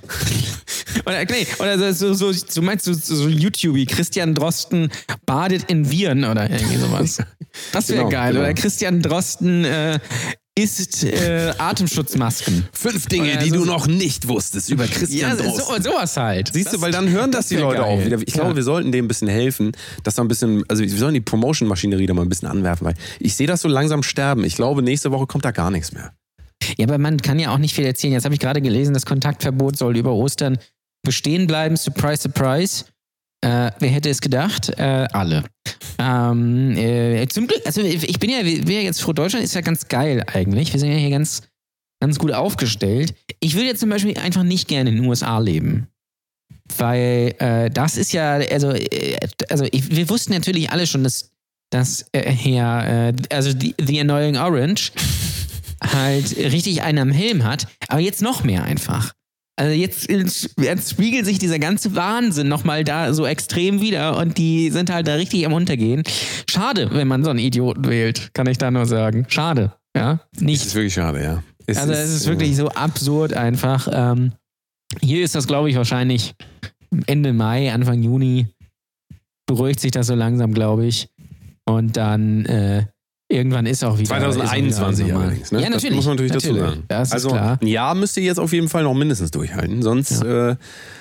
[1.05, 4.89] oder, nee, oder so, so, so, so meinst du so, so YouTube, Christian Drosten
[5.25, 7.17] badet in Viren oder irgendwie sowas.
[7.71, 8.33] Das wäre Genau, geil.
[8.33, 8.43] genau.
[8.43, 9.97] Oder Christian Drosten äh,
[10.55, 12.67] isst äh, Atemschutzmasken.
[12.73, 15.81] Fünf Dinge, Oder die so- du noch nicht wusstest über Christian Ja, Drosten.
[15.83, 16.51] so, sowas halt.
[16.53, 17.85] Siehst du, Das- weil dann hören das, das die Leute geil.
[17.89, 18.17] auch wieder.
[18.25, 18.55] Ich glaube, Ja.
[18.57, 19.71] wir sollten dem ein bisschen helfen,
[20.03, 22.95] dass da ein bisschen, also wir sollen die Promotion-Maschinerie da mal ein bisschen anwerfen, weil
[23.19, 24.43] ich sehe das so langsam sterben.
[24.43, 26.11] Ich glaube, nächste Woche kommt da gar nichts mehr.
[26.77, 28.13] Ja, aber man kann ja auch nicht viel erzählen.
[28.13, 30.57] Jetzt habe ich gerade gelesen, das Kontaktverbot soll über Ostern
[31.03, 31.77] bestehen bleiben.
[31.77, 32.85] Surprise, surprise.
[33.41, 34.69] Äh, wer hätte es gedacht?
[34.77, 35.43] Äh, alle.
[35.99, 39.87] Ähm, äh, zum Glück, also ich bin ja, bin jetzt froh, Deutschland ist ja ganz
[39.87, 40.73] geil eigentlich.
[40.73, 41.43] Wir sind ja hier ganz,
[42.01, 43.13] ganz gut aufgestellt.
[43.39, 45.87] Ich würde jetzt zum Beispiel einfach nicht gerne in den USA leben.
[46.77, 51.31] Weil äh, das ist ja, also, äh, also ich, wir wussten natürlich alle schon, dass,
[51.69, 54.91] dass hier, äh, also die, The Annoying Orange
[55.93, 59.13] halt richtig einen am Helm hat, aber jetzt noch mehr einfach.
[59.57, 64.69] Also jetzt, jetzt spiegelt sich dieser ganze Wahnsinn nochmal da so extrem wieder und die
[64.69, 66.03] sind halt da richtig am Untergehen.
[66.49, 69.25] Schade, wenn man so einen Idioten wählt, kann ich da nur sagen.
[69.29, 70.19] Schade, ja.
[70.33, 70.65] Das Nicht.
[70.65, 71.43] ist wirklich schade, ja.
[71.67, 73.87] Es Also es ist wirklich so absurd einfach.
[73.91, 74.33] Ähm,
[75.01, 76.33] hier ist das, glaube ich, wahrscheinlich
[77.07, 78.47] Ende Mai, Anfang Juni
[79.45, 81.07] beruhigt sich das so langsam, glaube ich.
[81.65, 82.85] Und dann äh,
[83.29, 84.07] irgendwann ist auch wieder.
[84.07, 85.61] 2021 ist auch wieder allerdings, ne?
[85.61, 85.89] Ja, natürlich.
[85.89, 86.83] Das muss man natürlich, dazu sagen.
[86.87, 87.57] Das also klar.
[87.61, 90.55] ein Jahr müsst ihr jetzt auf jeden Fall noch mindestens durchhalten, sonst äh,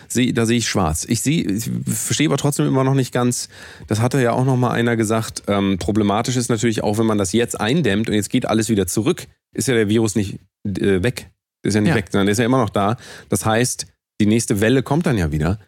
[0.09, 1.05] seh, da sehe ich schwarz.
[1.09, 3.49] Ich sehe, ich verstehe aber trotzdem immer noch nicht ganz,
[3.87, 7.19] das hatte ja auch noch mal einer gesagt, ähm, problematisch ist natürlich auch, wenn man
[7.19, 11.03] das jetzt eindämmt und jetzt geht alles wieder zurück, ist ja der Virus nicht äh,
[11.03, 11.31] weg.
[11.63, 11.95] Ist ja nicht Ja.
[11.97, 12.97] weg, sondern der ist ja immer noch da.
[13.31, 13.87] Das heißt,
[14.21, 15.59] die nächste Welle kommt dann ja wieder.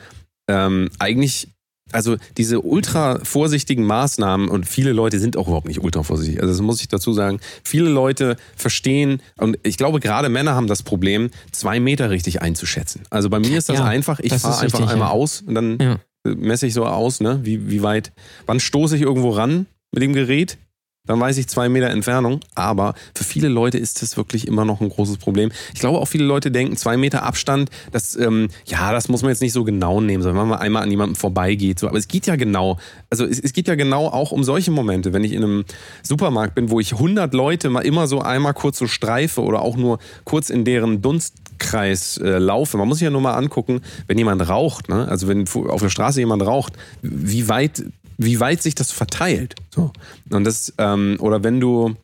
[0.49, 1.56] Ähm, eigentlich
[1.93, 6.41] also diese ultra vorsichtigen Maßnahmen und viele Leute sind auch überhaupt nicht ultra vorsichtig.
[6.41, 7.39] Also das muss ich dazu sagen.
[7.65, 13.03] Viele Leute verstehen und ich glaube gerade Männer haben das Problem, zwei Meter richtig einzuschätzen.
[13.11, 14.19] Also bei mir ist das Ja, einfach.
[14.21, 15.15] Ich fahre einfach richtig, einmal ja.
[15.15, 15.99] aus und dann Ja.
[16.25, 17.41] messe ich so aus, ne?
[17.45, 18.13] Wie, wie weit,
[18.47, 20.59] wann stoße ich irgendwo ran mit dem Gerät?
[21.07, 22.41] Dann weiß ich zwei Meter Entfernung.
[22.55, 25.51] Aber für viele Leute ist das wirklich immer noch ein großes Problem.
[25.75, 29.31] Ich glaube auch viele Leute denken, zwei Meter Abstand, das, ähm, ja, das muss man
[29.31, 31.79] jetzt nicht so genau nehmen, sondern wenn man einmal an jemandem vorbeigeht.
[31.79, 31.89] So.
[31.89, 32.79] Aber es geht ja genau,
[33.11, 35.65] also es, es geht ja genau auch um solche Momente, wenn ich in einem
[36.03, 39.77] Supermarkt bin, wo ich 100 Leute mal immer so einmal kurz so streife oder auch
[39.77, 42.77] nur kurz in deren Dunstkreis äh, laufe.
[42.77, 45.07] Man muss sich ja nur mal angucken, wenn jemand raucht, ne?
[45.09, 47.85] also wenn auf der Straße jemand raucht, wie weit
[48.19, 49.55] wie weit sich das verteilt.
[49.75, 49.93] So.
[50.31, 51.95] Und das, ähm, oder wenn du,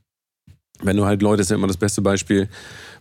[0.83, 2.49] wenn du halt Leute, das ist ja immer das beste Beispiel,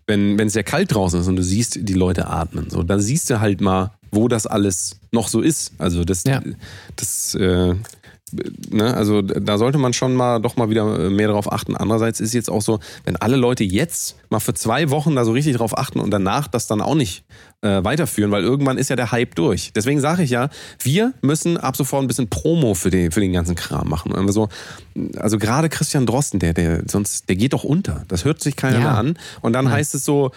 [0.07, 3.29] wenn, es sehr kalt draußen ist und du siehst die Leute atmen, so, dann siehst
[3.29, 5.71] du halt mal, wo das alles noch so ist.
[5.77, 6.41] Also das, Ja.
[6.95, 7.75] das äh,
[8.69, 11.75] ne, also da sollte man schon mal doch mal wieder mehr darauf achten.
[11.75, 15.31] Andererseits ist jetzt auch so, wenn alle Leute jetzt mal für zwei Wochen da so
[15.31, 17.23] richtig drauf achten und danach das dann auch nicht
[17.61, 19.71] äh, weiterführen, weil irgendwann ist ja der Hype durch.
[19.75, 20.49] Deswegen sage ich ja,
[20.81, 24.11] wir müssen ab sofort ein bisschen Promo für den, für den ganzen Kram machen.
[24.13, 24.49] Und so,
[25.17, 28.03] also gerade Christian Drosten, der, der sonst, der geht doch unter.
[28.07, 28.83] Das hört sich keiner Ja.
[28.83, 29.17] mehr an.
[29.41, 29.75] Und dann Nein.
[29.75, 30.31] heißt es so,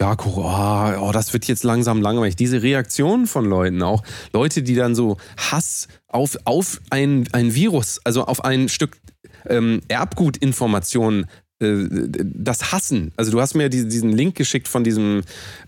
[0.00, 2.34] ja, Corona, oh, das wird jetzt langsam langweilig.
[2.34, 8.00] Diese Reaktion von Leuten auch, Leute, die dann so Hass auf, auf ein, ein Virus,
[8.04, 8.96] also auf ein Stück
[9.46, 11.26] ähm, Erbgutinformationen
[11.60, 13.12] das Hassen.
[13.16, 15.22] Also du hast mir diesen Link geschickt von diesem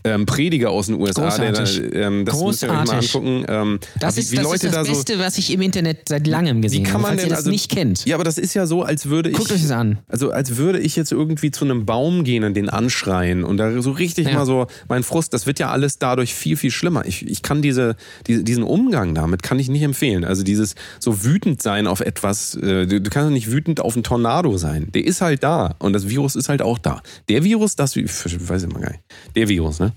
[0.05, 1.91] ähm, Prediger aus den USA, Großartig.
[1.91, 3.15] der ähm, das müsst ihr euch mal Großartig.
[3.15, 3.45] angucken.
[3.49, 4.93] Ähm, Das wie, ist wie das, Leute ist das da so.
[4.93, 7.03] Beste, was ich im Internet seit langem gesehen Wie kann habe.
[7.03, 9.07] man Falls denn ihr das also nicht kennt, Ja, aber das ist ja so, als
[9.07, 9.37] würde ich.
[9.37, 9.99] guckt euch das an.
[10.09, 13.83] Also als würde ich jetzt irgendwie zu einem Baum gehen und den anschreien und da
[13.83, 14.35] so richtig Ja.
[14.35, 17.05] mal so mein Frust, das wird ja alles dadurch viel, viel schlimmer.
[17.07, 20.25] Ich, ich kann diese, diese, diesen Umgang damit kann ich nicht empfehlen.
[20.25, 23.95] Also dieses so wütend sein auf etwas, äh, du, du kannst doch nicht wütend auf
[23.95, 24.89] einen Tornado sein.
[24.95, 27.03] Der ist halt da und das Virus ist halt auch da.
[27.29, 29.03] Der Virus, das, ich weiß ich mal gar nicht.
[29.35, 29.93] Der Virus, ne?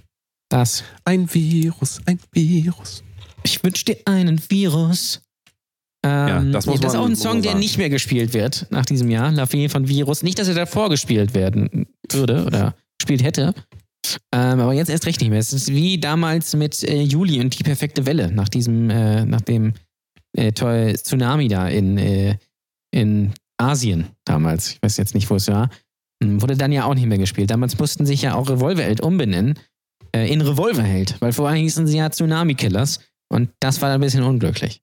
[0.50, 0.84] Das.
[1.06, 3.04] Ein Virus, ein Virus.
[3.44, 5.22] Ich wünsche dir einen Virus.
[6.04, 9.10] Ähm, das muss das ist auch ein Song, der nicht mehr gespielt wird nach diesem
[9.10, 9.32] Jahr.
[9.32, 10.24] La Fee von Virus.
[10.24, 13.54] Nicht, dass er davor gespielt werden würde oder gespielt hätte.
[14.32, 15.40] Ähm, aber jetzt erst recht nicht mehr.
[15.40, 19.42] Es ist wie damals mit äh, Juli und die perfekte Welle nach diesem, äh, nach
[19.42, 19.74] dem
[20.34, 22.38] äh, Tsunami da in, äh,
[22.92, 24.72] in Asien damals.
[24.72, 25.70] Ich weiß jetzt nicht, wo es war.
[26.24, 27.52] Hm, Wurde dann ja auch nicht mehr gespielt.
[27.52, 29.60] Damals mussten sich ja auch Revolverheld umbenennen
[30.16, 34.24] äh, in Revolverheld, weil vorher hießen sie ja Tsunami Killers und das war ein bisschen
[34.24, 34.82] unglücklich.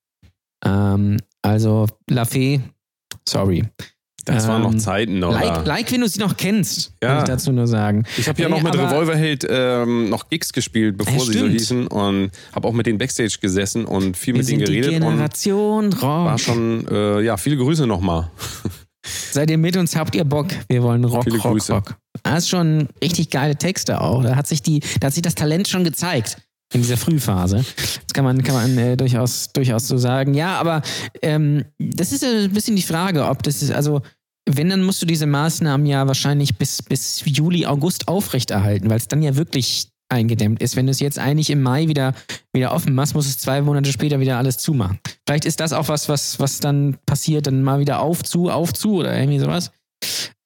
[0.65, 2.61] Ähm, also La Fee,
[3.29, 3.65] sorry.
[4.25, 5.33] Das waren noch Ähm, Zeiten, oder?
[5.33, 7.09] Like, like, wenn du sie noch kennst, Ja.
[7.09, 8.05] kann ich dazu nur sagen.
[8.17, 11.47] Ich habe ja noch mit aber- Revolverheld ähm, noch Gigs gespielt, bevor Ja, sie so
[11.49, 15.03] hießen und habe auch mit denen Backstage gesessen und viel Wir mit denen die geredet
[15.03, 16.41] und Generation war Rock.
[16.41, 18.31] schon, äh, ja, viele Grüße nochmal.
[19.33, 20.47] Seid ihr mit uns, habt ihr Bock?
[20.69, 21.73] Wir wollen Rock, Viele Rock, Grüße.
[21.73, 21.97] Rock.
[22.23, 24.23] Das ist schon richtig geile Texte auch.
[24.23, 26.37] Da hat sich die, da hat sich das Talent schon gezeigt
[26.73, 27.65] in dieser Frühphase.
[27.77, 30.35] Das kann man, kann man äh, durchaus, durchaus so sagen.
[30.35, 30.83] Ja, aber
[31.23, 34.03] ähm, das ist ein bisschen die Frage, ob das ist, also
[34.49, 39.09] wenn, dann musst du diese Maßnahmen ja wahrscheinlich bis, bis Juli, August aufrechterhalten, weil es
[39.09, 40.77] dann ja wirklich eingedämmt ist.
[40.77, 42.15] Wenn du es jetzt eigentlich im Mai wieder,
[42.53, 44.99] wieder offen machst, musst du es zwei Monate später wieder alles zumachen.
[45.27, 48.73] Vielleicht ist das auch was, was, was dann passiert, dann mal wieder auf, zu, auf,
[48.75, 49.71] zu oder irgendwie sowas.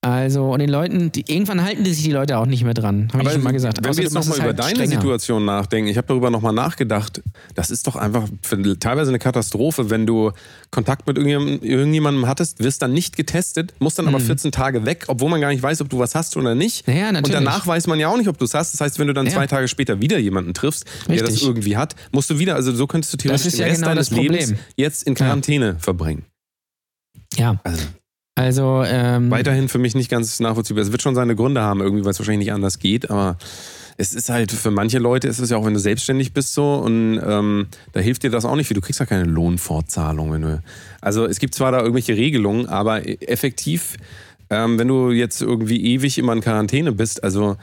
[0.08, 3.24] Also, und den Leuten, die, irgendwann halten sich die Leute auch nicht mehr dran, habe
[3.24, 3.78] ich schon mal gesagt.
[3.82, 5.00] Wenn Außer wir jetzt nochmal über halt deine strenger.
[5.00, 7.22] Situation nachdenken, ich habe darüber nochmal nachgedacht,
[7.56, 8.28] das ist doch einfach
[8.78, 10.30] teilweise eine Katastrophe, wenn du
[10.70, 15.06] Kontakt mit irgendjemandem, irgendjemandem hattest, wirst dann nicht getestet, musst dann aber 14 Tage weg,
[15.08, 16.86] obwohl man gar nicht weiß, ob du was hast oder nicht.
[16.86, 16.94] Mhm.
[16.94, 17.36] Ja, natürlich.
[17.38, 18.74] Und danach weiß man ja auch nicht, ob du es hast.
[18.74, 19.32] Das heißt, wenn du dann Ja.
[19.32, 21.48] zwei Tage später wieder jemanden triffst, der das Richtig.
[21.48, 24.10] irgendwie hat, musst du wieder, also so könntest du theoretisch den ja Rest genau deines.
[24.12, 26.26] Lebens jetzt in Quarantäne verbringen.
[27.36, 27.82] Ja, Also
[28.36, 30.82] also, ähm, weiterhin für mich nicht ganz nachvollziehbar.
[30.82, 33.38] Es wird schon seine Gründe haben, irgendwie, weil es wahrscheinlich nicht anders geht, aber
[33.96, 36.74] es ist halt für manche Leute ist es ja auch, wenn du selbstständig bist so
[36.74, 38.74] und ähm, da hilft dir das auch nicht viel.
[38.74, 40.62] Du kriegst ja keine Lohnfortzahlung, wenn du.
[41.00, 43.96] Also es gibt zwar da irgendwelche Regelungen, aber effektiv,
[44.50, 47.56] ähm, wenn du jetzt irgendwie ewig immer in Quarantäne bist, also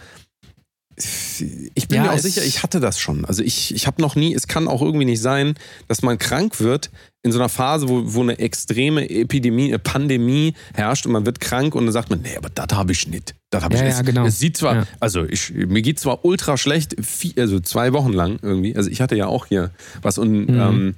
[0.95, 3.25] ich bin Ja, mir auch sicher, ich hatte das schon.
[3.25, 5.56] Also ich, ich habe noch nie, es kann auch irgendwie nicht sein,
[5.88, 6.91] dass man krank wird
[7.23, 11.39] in so einer Phase, wo, wo eine extreme Epidemie, eine Pandemie herrscht und man wird
[11.39, 13.34] krank und dann sagt man, nee, aber das habe ich nicht.
[13.49, 14.25] Das habe ich Ja, es, ja, genau.
[14.25, 14.88] es sieht zwar, Ja.
[14.99, 16.95] also ich, mir geht zwar ultra schlecht,
[17.38, 18.75] also zwei Wochen lang irgendwie.
[18.75, 20.60] Also ich hatte ja auch hier was und Mhm.
[20.60, 20.95] ähm,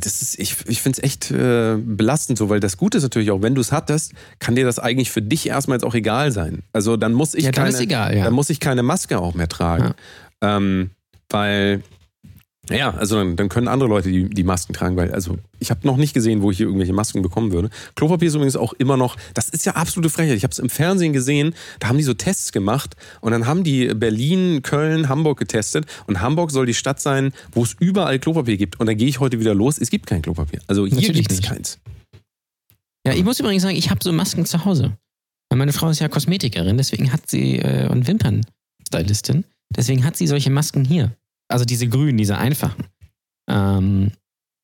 [0.00, 3.30] das ist, ich, ich finde es echt äh, belastend so, weil das Gute ist natürlich
[3.30, 6.32] auch, wenn du es hattest, kann dir das eigentlich für dich erstmal jetzt auch egal
[6.32, 6.62] sein.
[6.72, 8.24] Also dann muss ich Ja, dann keine, egal, ja.
[8.24, 9.94] dann muss ich keine Maske auch mehr tragen.
[10.40, 10.90] Ähm,
[11.30, 11.82] weil,
[12.70, 15.86] ja, also dann, dann können andere Leute die, die Masken tragen, weil, also ich habe
[15.86, 17.68] noch nicht gesehen, wo ich hier irgendwelche Masken bekommen würde.
[17.94, 20.36] Klopapier ist übrigens auch immer noch, das ist ja absolute Frechheit.
[20.36, 23.64] Ich habe es im Fernsehen gesehen, da haben die so Tests gemacht und dann haben
[23.64, 28.56] die Berlin, Köln, Hamburg getestet und Hamburg soll die Stadt sein, wo es überall Klopapier
[28.56, 28.80] gibt.
[28.80, 30.60] Und dann gehe ich heute wieder los, es gibt kein Klopapier.
[30.66, 31.78] Also hier gibt es keins.
[33.06, 34.96] Ja, ich muss übrigens sagen, ich habe so Masken zu Hause.
[35.50, 39.44] Weil meine Frau ist ja Kosmetikerin, deswegen hat sie äh, und Wimpernstylistin,
[39.76, 41.14] deswegen hat sie solche Masken hier.
[41.48, 42.84] Also diese grünen, diese einfachen.
[43.48, 44.10] Ähm,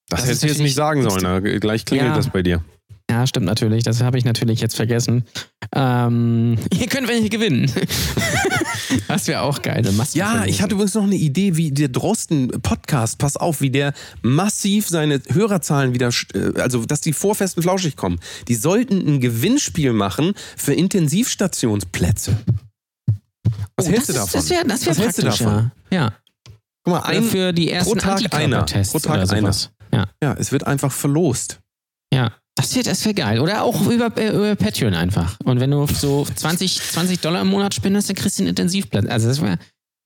[0.09, 2.17] Das, Das hättest du jetzt nicht sagen sollen, natürlich- na, gleich klingelt Ja.
[2.17, 2.65] das bei dir.
[3.11, 3.85] ja, stimmt natürlich.
[3.85, 5.25] Das habe ich natürlich jetzt vergessen.
[5.75, 7.71] Ähm, ihr könnt welche gewinnen.
[9.09, 9.85] das wäre auch geil.
[10.15, 14.89] Ja, ich hatte übrigens noch eine Idee, wie der Drosten-Podcast, pass auf, wie der massiv
[14.89, 18.19] seine Hörerzahlen wieder, äh, also dass die vor festen flauschig kommen.
[18.49, 22.37] Die sollten ein Gewinnspiel machen für Intensivstationsplätze.
[23.77, 24.31] Was Oh, hältst du davon?
[24.33, 25.71] Das wäre das wär Was hältst du davon?
[25.91, 26.13] ja.
[26.85, 29.01] Guck mal, ein, für die ersten Tag Antikörpertests einer.
[29.03, 29.71] Pro Tag oder sowas.
[29.93, 31.61] Ja, ja, es wird einfach verlost.
[32.13, 32.33] ja.
[32.57, 33.41] Das wäre das wär geil.
[33.41, 35.39] Oder auch über, äh, über Patreon einfach.
[35.45, 39.07] Und wenn du so 20, 20 Dollar im Monat spendest, dann kriegst du einen Intensivplatz.
[39.07, 39.59] Also das wäre.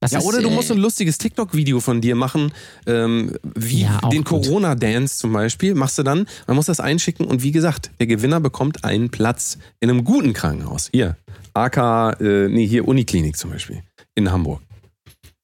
[0.09, 2.53] Ja, ist, oder du äh, musst ein lustiges TikTok-Video von dir machen,
[2.87, 4.23] ähm, wie Ja, den.
[4.23, 8.39] Corona-Dance zum Beispiel, machst du dann, man muss das einschicken und wie gesagt, der Gewinner
[8.39, 10.91] bekommt einen Platz in einem guten Krankenhaus.
[10.93, 11.17] Hier,
[11.55, 13.83] AK, äh, nee, hier Uniklinik zum Beispiel,
[14.15, 14.61] in Hamburg.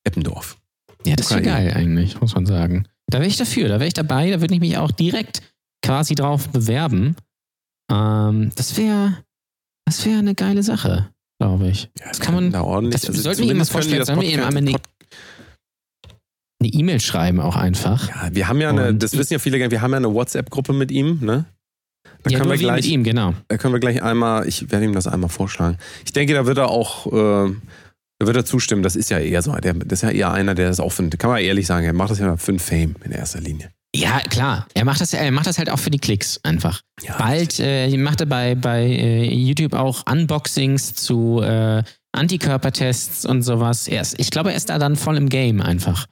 [0.04, 0.58] Eppendorf.
[1.06, 1.68] Ja, das wäre Ukraine.
[1.70, 2.86] geil eigentlich, muss man sagen.
[3.08, 5.42] Da wäre ich dafür, da wäre ich dabei, da würde ich mich auch direkt
[5.84, 7.16] quasi drauf bewerben.
[7.90, 9.16] Ähm, das wäre
[9.86, 11.08] das wäre eine geile Sache,
[11.40, 11.90] glaube ich.
[12.04, 13.00] das kann man da ordentlich.
[13.02, 14.76] das sollten wir ihm die vorstellen, das sollen wir ihm einmal eine-
[16.62, 18.08] eine E-Mail schreiben auch einfach.
[18.08, 20.12] Ja, wir haben ja eine, Und- das wissen ja viele, nicht, wir haben ja eine
[20.12, 21.46] WhatsApp-Gruppe mit ihm, ne?
[22.22, 23.34] Da ja, können wir gleich, mit ihm, genau.
[23.48, 25.78] Da können wir gleich einmal, ich werde ihm das einmal vorschlagen.
[26.04, 27.06] Ich denke, da wird er auch,
[27.46, 27.54] äh,
[28.20, 28.82] da wird er zustimmen.
[28.82, 31.18] Das ist ja eher so, der, das ist ja eher einer, der das auch findet.
[31.18, 33.70] Kann man ehrlich sagen, er macht das ja für den Fame in erster Linie.
[33.96, 34.68] Ja, klar.
[34.74, 36.82] Er macht das, er macht das halt auch für die Klicks einfach.
[37.02, 43.42] Ja, Bald äh, macht er bei, bei äh, YouTube auch Unboxings zu äh, Antikörpertests und
[43.42, 43.88] sowas.
[43.88, 46.06] Er ist, ich glaube, er ist da dann voll im Game einfach.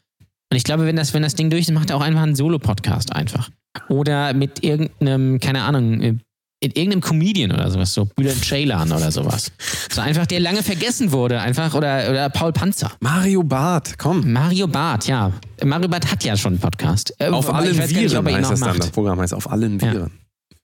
[0.50, 2.34] Und ich glaube, wenn das, wenn das Ding durch ist, macht er auch einfach einen
[2.34, 3.50] Solo-Podcast einfach.
[3.90, 6.14] Oder mit irgendeinem, keine Ahnung, äh,
[6.60, 9.52] in irgendeinem Comedian oder sowas, so Bülent Ceylan oder sowas.
[9.90, 12.92] So einfach, der lange vergessen wurde, einfach, oder, oder Paul Panzer.
[13.00, 14.32] Mario Barth, komm.
[14.32, 15.32] Mario Barth, ja.
[15.64, 17.14] Mario Barth hat ja schon einen Podcast.
[17.18, 18.76] Äh, Auf allen nicht, Viren ihn heißt das dann.
[18.78, 19.92] Das Programm heißt auf allen Ja.
[19.92, 20.10] Viren.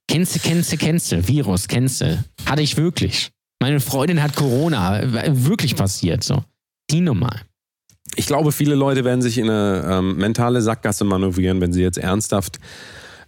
[0.07, 2.23] Kennste, kennste, kennste, Virus, kennste.
[2.45, 3.31] Hatte ich wirklich.
[3.59, 5.01] Meine Freundin hat Corona.
[5.27, 6.43] Wirklich passiert, so.
[6.91, 7.31] Die Nummer.
[8.15, 11.97] Ich glaube, viele Leute werden sich in eine ähm, mentale Sackgasse manövrieren, wenn sie jetzt
[11.97, 12.59] ernsthaft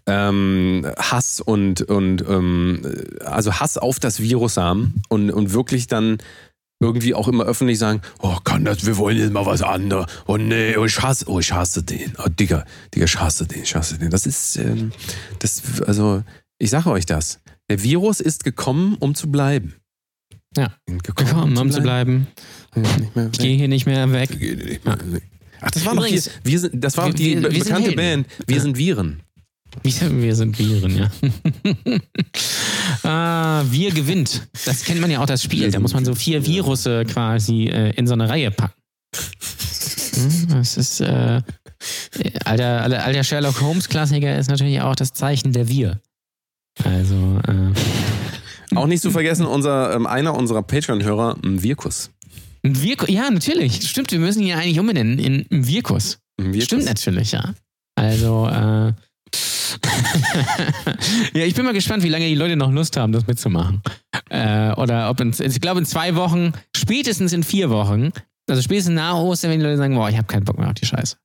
[0.08, 2.82] ähm, Hass und, und ähm,
[3.26, 6.18] also Hass auf das Virus haben und, und wirklich dann
[6.80, 10.06] irgendwie auch immer öffentlich sagen, oh, kann das, wir wollen jetzt mal was anderes.
[10.28, 12.14] Oh nee, oh, ich hasse, oh, ich hasse den.
[12.24, 14.12] Oh, Digga, Digga, ich hasse den, ich hasse den.
[14.12, 14.92] Das ist, ähm,
[15.40, 16.24] das, also,
[16.60, 17.40] ich sage euch das.
[17.70, 19.74] Der Virus ist gekommen, um zu bleiben.
[20.56, 20.72] Ja.
[20.86, 22.28] Gekommen, Gekommen, um zu bleiben.
[22.76, 24.30] Nicht mehr Ich gehe hier nicht mehr weg.
[25.62, 27.92] Ach, das war noch hier, Übrigens, wir sind, das war die wir- wir bekannte.
[27.94, 28.28] Band.
[28.46, 28.62] Wir Ja.
[28.62, 29.22] sind Viren.
[29.84, 31.10] Wir, wir sind Viren, ja.
[33.04, 34.48] ah, wir gewinnt.
[34.66, 35.72] Das kennt man ja auch, das Spiel.
[35.72, 38.74] Da muss man so vier Virusse quasi äh, in so eine Reihe packen.
[40.16, 41.42] Hm, Das ist, äh,
[42.46, 46.00] alter, alter, alter Sherlock Holmes-Klassiker ist natürlich auch das Zeichen der Wir.
[46.84, 52.12] Also, äh, Auch nicht zu vergessen, unser, ähm, einer unserer Patreon-Hörer, ein Virkus.
[52.64, 53.88] ein Virkus, ja, natürlich.
[53.88, 55.46] Stimmt, wir müssen ihn ja eigentlich umbenennen in.
[55.52, 56.20] Ein Virkus.
[56.60, 57.54] Stimmt natürlich, ja.
[57.96, 58.94] Also, äh,
[61.34, 63.82] ja, ich bin mal gespannt, wie lange die Leute noch Lust haben, das mitzumachen.
[64.30, 68.12] Äh, oder ob in, ich glaube in zwei Wochen, spätestens in vier Wochen,
[68.50, 70.74] also spätestens nach Ostern, wenn die Leute sagen, boah, ich habe keinen Bock mehr auf
[70.74, 71.18] die Scheiße.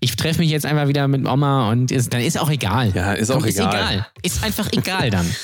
[0.00, 2.92] Ich treffe mich jetzt einfach wieder mit Oma und ist, dann ist auch egal.
[2.94, 3.74] Ja, ist Komm, auch ist egal.
[3.74, 4.06] egal.
[4.22, 5.26] Ist einfach egal dann.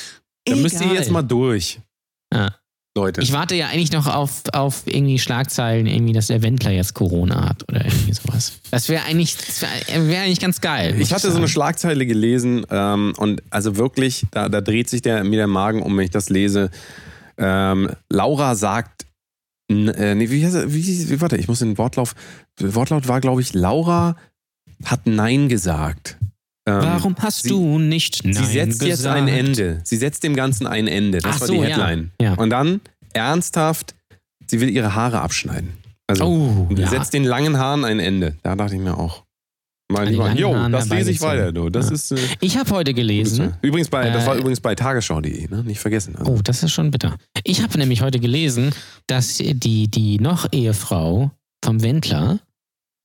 [0.47, 0.95] Da müsst ihr Egal.
[0.97, 1.79] jetzt mal durch.
[2.31, 2.53] Ja.
[2.97, 3.21] Leute.
[3.21, 7.49] Ich warte ja eigentlich noch auf, auf irgendwie Schlagzeilen, irgendwie, dass der Wendler jetzt Corona
[7.49, 8.53] hat oder irgendwie sowas.
[8.71, 10.95] Das wäre eigentlich, das wär, wär eigentlich ganz geil.
[10.99, 11.49] Ich hatte so eine.
[11.49, 15.97] Schlagzeile gelesen ähm, und also wirklich, da, da dreht sich der, mir der Magen um,
[15.97, 16.71] wenn ich das lese.
[17.37, 19.05] Ähm, Laura sagt,
[19.69, 22.15] äh, nee, wie, heißt er- wie, wie, warte, ich muss den Wortlauf,
[22.59, 24.15] Wortlaut war, glaube ich, Laura
[24.85, 26.17] hat Nein gesagt.
[26.67, 29.17] Ähm, Warum hast sie- du nicht Nein Sie setzt jetzt gesagt?
[29.17, 29.81] ein Ende.
[29.83, 31.19] Sie setzt dem Ganzen ein Ende.
[31.19, 31.65] Das Ach war so, die ja.
[31.77, 32.11] Headline.
[32.19, 32.33] Ja.
[32.33, 32.81] Und dann,
[33.13, 33.93] ernsthaft,
[34.47, 35.73] sie will ihre Haare abschneiden.
[36.07, 36.87] Also, Oh, sie ja.
[36.89, 38.35] setzt den langen Haaren ein Ende.
[38.43, 39.23] Da dachte ich mir auch.
[39.91, 41.69] Mal die lieber, jo, das lese ich weiter, du.
[41.69, 41.93] Das Ja.
[41.95, 42.11] ist.
[42.11, 43.53] Äh, Ich habe heute gelesen.
[43.61, 45.63] übrigens bei, das war Äh, übrigens bei tagesschau.de, ne?
[45.63, 46.15] Nicht vergessen.
[46.15, 47.15] Also, Oh, das ist schon bitter.
[47.43, 48.71] Ich habe nämlich heute gelesen,
[49.05, 51.29] dass die, die noch Ehefrau
[51.63, 52.39] vom Wendler,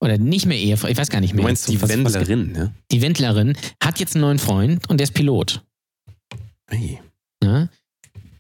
[0.03, 1.45] oder nicht mehr Ehefrau, ich weiß gar nicht du mehr.
[1.45, 2.75] meinst die was- was- Wendlerin, ne?
[2.91, 5.63] Die Wendlerin hat jetzt einen neuen Freund und der ist Pilot.
[6.69, 7.01] Hey.
[7.43, 7.69] Ne?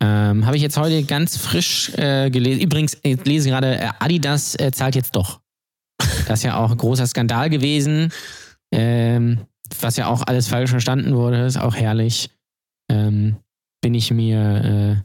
[0.02, 2.60] Ähm, habe ich jetzt heute ganz frisch äh, gelesen.
[2.62, 5.40] Übrigens, ich lese gerade, äh, Adidas äh, zahlt jetzt doch.
[6.26, 8.10] Das ist ja auch ein großer Skandal gewesen,
[8.72, 9.40] ähm,
[9.80, 12.30] was ja auch alles falsch verstanden wurde, ist auch herrlich.
[12.90, 13.36] Ähm,
[13.82, 14.40] bin ich mir,
[14.98, 15.02] äh,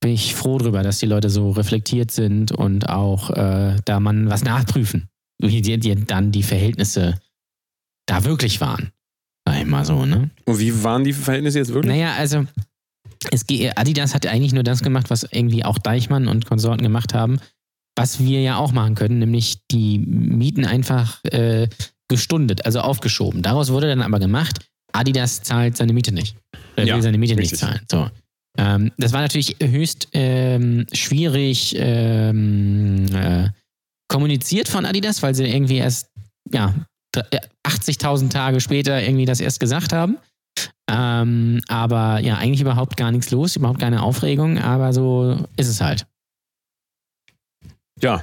[0.00, 4.30] bin ich froh drüber, dass die Leute so reflektiert sind und auch äh, da man
[4.30, 5.08] was nachprüfen,
[5.42, 7.20] wie die, die dann die Verhältnisse
[8.06, 8.92] da wirklich waren.
[9.46, 10.30] Sag ich mal so, ne?
[10.46, 11.92] Und wie waren die Verhältnisse jetzt wirklich?
[11.92, 12.46] Naja, also
[13.30, 13.44] es,
[13.76, 17.38] Adidas hat eigentlich nur das gemacht, was irgendwie auch Deichmann und Konsorten gemacht haben,
[17.96, 21.68] was wir ja auch machen können, nämlich die Mieten einfach äh,
[22.08, 23.42] gestundet, also aufgeschoben.
[23.42, 26.36] Daraus wurde dann aber gemacht, Adidas zahlt seine Miete nicht.
[26.76, 27.52] Er Ja, will seine Miete richtig.
[27.52, 27.80] nicht zahlen.
[27.90, 28.08] So.
[28.58, 33.48] Ähm, das war natürlich höchst ähm, schwierig ähm, äh,
[34.12, 36.08] kommuniziert von Adidas, weil sie irgendwie erst
[36.52, 36.74] ja,
[37.12, 40.18] dr- äh, 80.000 Tage später irgendwie das erst gesagt haben.
[40.90, 45.80] Ähm, aber ja, eigentlich überhaupt gar nichts los, überhaupt keine Aufregung, aber so ist es
[45.80, 46.06] halt.
[48.00, 48.22] Ja.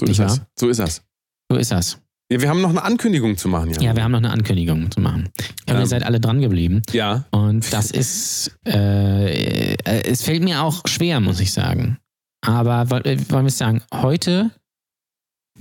[0.00, 0.40] So ist das.
[0.58, 1.02] So ist das.
[1.50, 1.98] So ist das.
[2.32, 3.80] Ja, wir haben noch eine Ankündigung zu machen, ja.
[3.80, 5.28] Ja, wir haben noch eine Ankündigung zu machen.
[5.68, 5.80] Ja, Ähm.
[5.80, 6.82] ihr seid alle dran geblieben.
[6.90, 7.24] Ja.
[7.30, 11.98] Und das ist, äh, äh, es fällt mir auch schwer, muss ich sagen.
[12.44, 14.50] Aber äh, wollen wir sagen, heute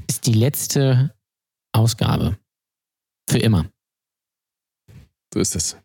[0.07, 1.13] ist die letzte
[1.73, 2.37] Ausgabe.
[3.29, 3.65] Für immer.
[5.33, 5.77] So ist es.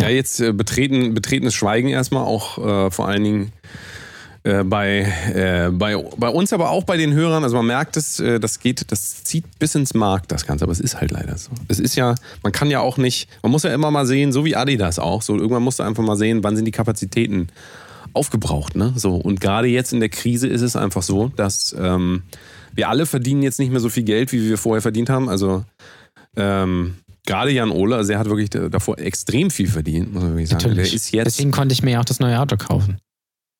[0.00, 3.52] Ja, jetzt äh, betreten, betretenes Schweigen erstmal, auch äh, vor allen Dingen
[4.42, 5.00] äh, bei,
[5.34, 7.42] äh, bei, bei uns, aber auch bei den Hörern.
[7.44, 10.72] Also man merkt es, äh, das geht, das zieht bis ins Markt, das Ganze, aber
[10.72, 11.50] es ist halt leider so.
[11.68, 14.44] Es ist ja, man kann ja auch nicht, man muss ja immer mal sehen, so
[14.44, 17.48] wie Adidas auch, so irgendwann musst du einfach mal sehen, wann sind die Kapazitäten
[18.12, 18.92] aufgebraucht, ne?
[18.96, 22.22] So, und gerade jetzt in der Krise ist es einfach so, dass ähm,
[22.74, 25.28] wir alle verdienen jetzt nicht mehr so viel Geld, wie wir vorher verdient haben.
[25.28, 25.64] Also
[26.36, 26.96] ähm,
[27.26, 30.62] gerade Jan Ole, also er hat wirklich davor extrem viel verdient, muss man wirklich sagen.
[30.64, 30.88] Natürlich.
[30.90, 32.98] Der ist jetzt Deswegen konnte ich mir ja auch das neue Auto kaufen.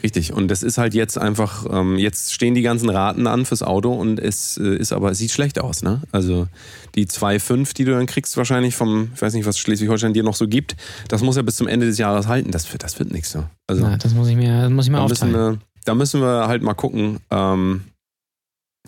[0.03, 3.63] Richtig, und das ist halt jetzt einfach, ähm, jetzt stehen die ganzen Raten an fürs
[3.63, 6.03] Auto und es äh, ist aber, es sieht schlecht aus, ne?
[6.11, 6.49] Also
[6.97, 10.35] die 2,5, die du dann kriegst, wahrscheinlich vom, ich weiß nicht, was Schleswig-Holstein dir noch
[10.35, 10.77] so gibt,
[11.09, 12.51] das muss ja bis zum Ende des Jahres halten.
[12.51, 13.45] Das, wird- das wird nichts so.
[13.69, 15.55] Also Na, das muss ich mir, das muss ich mir da müssen, aufteilen.
[15.55, 17.21] wir, da müssen wir halt mal gucken.
[17.31, 17.85] Ähm,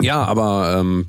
[0.01, 1.07] ja, aber ähm,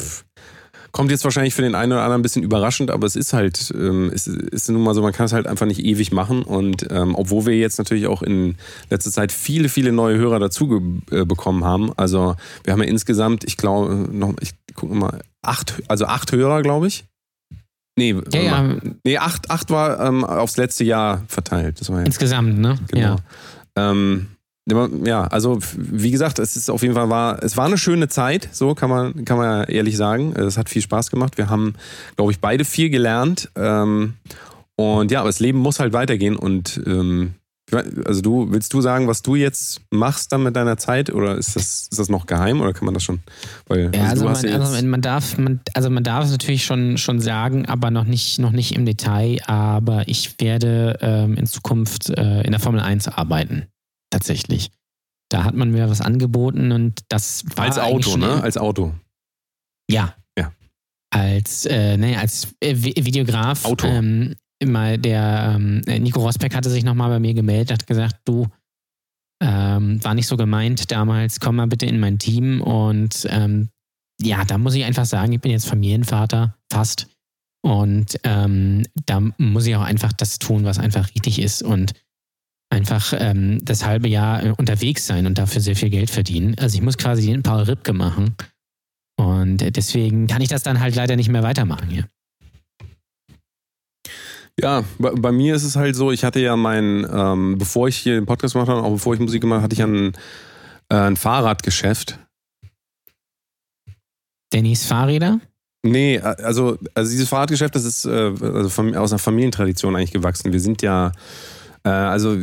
[0.91, 3.71] kommt jetzt wahrscheinlich für den einen oder anderen ein bisschen überraschend, aber es ist halt,
[3.75, 6.41] ähm, es ist nun mal so, man kann es halt einfach nicht ewig machen.
[6.41, 8.55] Und ähm, obwohl wir jetzt natürlich auch in
[8.89, 13.43] letzter Zeit viele, viele neue Hörer dazu äh, bekommen haben, also wir haben ja insgesamt,
[13.43, 17.05] ich glaube, noch, ich gucke mal, acht, also acht Hörer, glaube ich.
[17.97, 21.81] Nee, Ja, ja, nee, acht, acht war ähm, aufs letzte Jahr verteilt.
[21.81, 22.77] Das war ja insgesamt, ne?
[22.89, 23.01] Genau.
[23.01, 23.15] Ja.
[23.75, 24.27] Ähm,
[25.05, 28.49] ja, also wie gesagt, es ist auf jeden Fall war, es war eine schöne Zeit,
[28.51, 30.33] so kann man, kann man ja ehrlich sagen.
[30.33, 31.37] Es hat viel Spaß gemacht.
[31.37, 31.75] Wir haben,
[32.15, 33.49] glaube ich, beide viel gelernt.
[33.55, 34.15] Ähm,
[34.75, 36.35] und ja, aber das Leben muss halt weitergehen.
[36.35, 37.35] Und ähm,
[38.05, 41.13] also du, willst du sagen, was du jetzt machst dann mit deiner Zeit?
[41.13, 43.19] Oder ist das, ist das noch geheim oder kann man das schon?
[43.67, 46.65] Weil Ja, also, du man, ja also man darf, man, also man darf es natürlich
[46.65, 49.39] schon, schon sagen, aber noch nicht, noch nicht im Detail.
[49.47, 53.67] Aber ich werde ähm, in Zukunft äh, in der Formel 1 arbeiten.
[54.09, 54.71] Tatsächlich.
[55.29, 58.41] Da hat man mir was angeboten und das war als Auto, ne?
[58.41, 58.93] Als Auto.
[59.89, 60.15] Ja.
[60.37, 60.53] Ja.
[61.13, 63.65] Als, äh, nee, als äh, Vi- Videograf.
[63.65, 63.89] Autor.
[63.89, 68.21] Ähm, immer der ähm, äh, Nico Rosbeck hatte sich nochmal bei mir gemeldet, hat gesagt,
[68.25, 68.47] du,
[69.43, 72.61] ähm, war nicht so gemeint damals, komm mal bitte in mein Team.
[72.61, 73.69] Und ähm,
[74.21, 77.07] ja, da muss ich einfach sagen, ich bin jetzt Familienvater, fast.
[77.63, 81.93] Und ähm, da muss ich auch einfach das tun, was einfach richtig ist und
[82.77, 86.55] einfach ähm, das halbe Jahr äh, unterwegs sein und dafür sehr viel Geld verdienen.
[86.59, 88.35] Also ich muss quasi den Paul Ripke machen.
[89.19, 92.07] Und äh, deswegen kann ich das dann halt leider nicht mehr weitermachen hier.
[94.59, 97.97] Ja, bei, bei mir ist es halt so, ich hatte ja mein, ähm, bevor ich
[97.97, 100.13] hier den Podcast gemacht habe, auch bevor ich Musik gemacht habe, hatte ich ja ein,
[100.89, 102.19] äh, ein Fahrradgeschäft.
[104.51, 105.39] Dannys Fahrräder?
[105.83, 110.53] Nee, also, also dieses Fahrradgeschäft, das ist äh, also von, aus einer Familientradition eigentlich gewachsen.
[110.53, 111.11] Wir sind ja,
[111.89, 112.37] also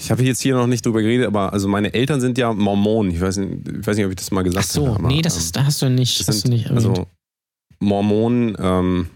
[0.00, 3.10] ich habe jetzt hier noch nicht drüber geredet, aber also meine Eltern sind ja Mormonen.
[3.12, 5.06] Ich weiß nicht, ich weiß nicht ob ich das mal Ach gesagt so, habe.
[5.06, 6.86] nee, das ist, da hast du nicht, hast du sind, nicht erwähnt.
[6.88, 7.06] also
[7.80, 9.06] Mormonen, ähm,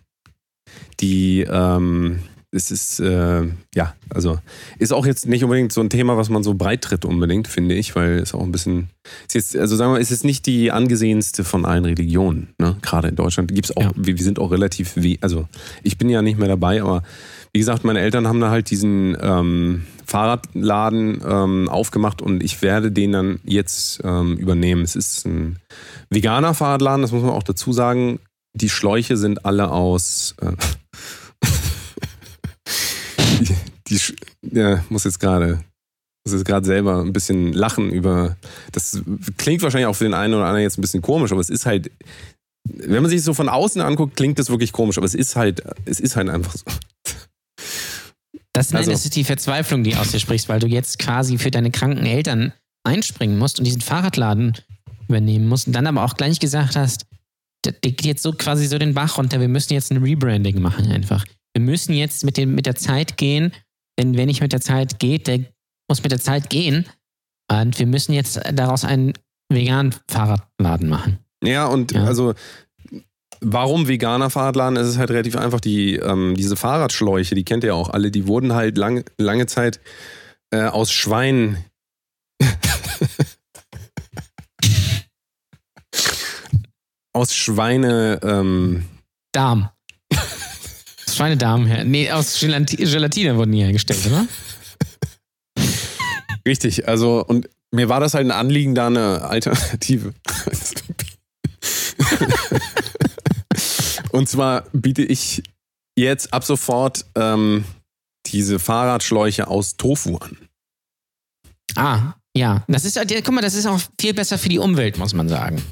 [1.01, 2.21] die, ähm,
[2.55, 4.39] es ist, äh, ja, also
[4.79, 7.75] ist auch jetzt nicht unbedingt so ein Thema, was man so breit tritt unbedingt, finde
[7.75, 8.91] ich, weil es auch ein bisschen,
[9.27, 12.77] ist jetzt, also sagen wir mal, es ist nicht die angesehenste von allen Religionen, ne?
[12.83, 13.91] Gerade in Deutschland gibt es auch, Ja.
[13.97, 15.49] wir, wir sind auch relativ, we also
[15.83, 17.03] ich bin ja nicht mehr dabei, aber
[17.53, 22.91] wie gesagt, meine Eltern haben da halt diesen ähm, Fahrradladen ähm, aufgemacht und ich werde
[22.91, 24.83] den dann jetzt ähm, übernehmen.
[24.83, 25.59] Es ist ein
[26.09, 28.21] veganer Fahrradladen, das muss man auch dazu sagen.
[28.55, 30.35] Die Schläuche sind alle aus.
[30.41, 30.53] Äh,
[33.41, 33.57] die,
[33.89, 34.01] die
[34.59, 35.63] ja, muss jetzt gerade
[36.25, 38.37] muss jetzt gerade selber ein bisschen lachen über.
[38.71, 39.03] Das
[39.37, 41.67] klingt wahrscheinlich auch für den einen oder anderen jetzt ein bisschen komisch, aber es ist
[41.67, 41.91] halt.
[42.65, 45.65] Wenn man sich so von außen anguckt, klingt das wirklich komisch, aber es ist halt,
[45.85, 46.65] es ist halt einfach so.
[48.63, 51.37] Das, nein, Also- das ist die Verzweiflung, die aus dir sprichst, weil du jetzt quasi
[51.39, 52.53] für deine kranken Eltern
[52.85, 54.53] einspringen musst und diesen Fahrradladen
[55.09, 57.07] übernehmen musst und dann aber auch gleich gesagt hast,
[57.65, 60.61] der der geht jetzt so quasi so den Bach runter, wir müssen jetzt ein Rebranding
[60.61, 61.25] machen einfach.
[61.55, 63.53] Wir müssen jetzt mit, dem, mit der Zeit gehen,
[63.99, 65.41] denn wer nicht mit der Zeit geht, der
[65.89, 66.87] muss mit der Zeit gehen
[67.51, 69.13] und wir müssen jetzt daraus einen
[69.53, 71.19] veganen Fahrradladen machen.
[71.45, 72.05] Ja, und Ja.
[72.05, 72.35] also
[73.43, 74.77] warum veganer Fahrradladen?
[74.77, 75.61] Es ist halt relativ einfach.
[75.61, 79.47] Die, ähm, diese Fahrradschläuche, die kennt ihr ja auch alle, die wurden halt lang, lange
[79.47, 79.81] Zeit
[80.51, 81.65] äh, aus Schweinen.
[87.13, 88.21] aus Schweine.
[88.23, 88.85] Ähm,
[89.33, 89.69] Darm.
[91.11, 91.85] Schweinedarm her.
[91.85, 94.27] Nee, aus Gelati Gelatine wurden die hergestellt, oder?
[96.47, 100.15] richtig, also und mir war das halt ein Anliegen, da eine Alternative.
[104.13, 105.43] Und zwar biete ich
[105.99, 107.65] jetzt ab sofort ähm,
[108.27, 110.37] diese Fahrradschläuche aus Tofu an.
[111.77, 115.13] Ah, Ja, das ist, guck mal, das ist auch viel besser für die Umwelt, muss
[115.15, 115.63] man sagen.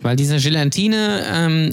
[0.00, 1.72] Weil diese Gelatine, ähm,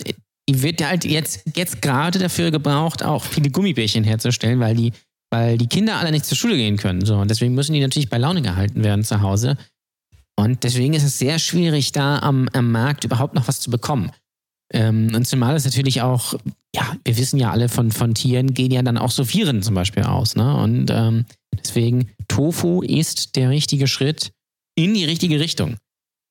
[0.49, 4.93] die wird halt jetzt, jetzt gerade dafür gebraucht, auch viele Gummibärchen herzustellen, weil die,
[5.31, 7.05] weil die Kinder alle nicht zur Schule gehen können.
[7.05, 9.57] So, und deswegen müssen die natürlich bei Laune gehalten werden zu Hause.
[10.39, 14.11] Und deswegen ist es sehr schwierig, da am, am Markt überhaupt noch was zu bekommen.
[14.73, 16.33] Ähm, und zumal es natürlich auch,
[16.75, 19.75] ja, wir wissen ja alle von, von Tieren, gehen ja dann auch so Viren zum
[19.75, 20.35] Beispiel aus.
[20.35, 20.55] Ne?
[20.55, 24.31] Und ähm, deswegen, Tofu ist der richtige Schritt
[24.75, 25.77] in die richtige Richtung.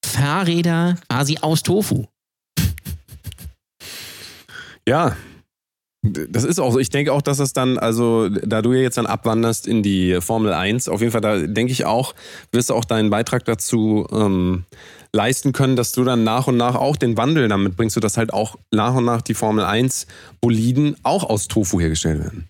[0.05, 2.05] Fahrräder quasi aus Tofu.
[4.89, 5.17] Ja,
[6.03, 6.79] das ist auch so.
[6.79, 10.21] Ich denke auch, dass es dann, also da du ja jetzt dann abwanderst in die
[10.21, 12.15] Formel 1, auf jeden Fall, da denke ich auch,
[12.53, 14.65] wirst du auch deinen Beitrag dazu ähm,
[15.17, 18.33] leisten können, dass du dann nach und nach auch den Wandel damit bringst, sodass halt
[18.33, 20.07] auch nach und nach die Formel 1
[20.41, 22.49] Boliden auch aus Tofu hergestellt werden.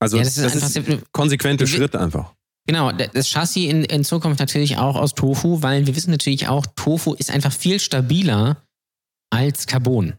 [0.00, 2.32] Also Ja, das, das ist das einfach- ist konsequente Schritte einfach.
[2.68, 6.64] Genau, das Chassis in, in Zukunft natürlich auch aus Tofu, weil wir wissen natürlich auch,
[6.76, 8.62] Tofu ist einfach viel stabiler
[9.30, 10.12] als Carbon.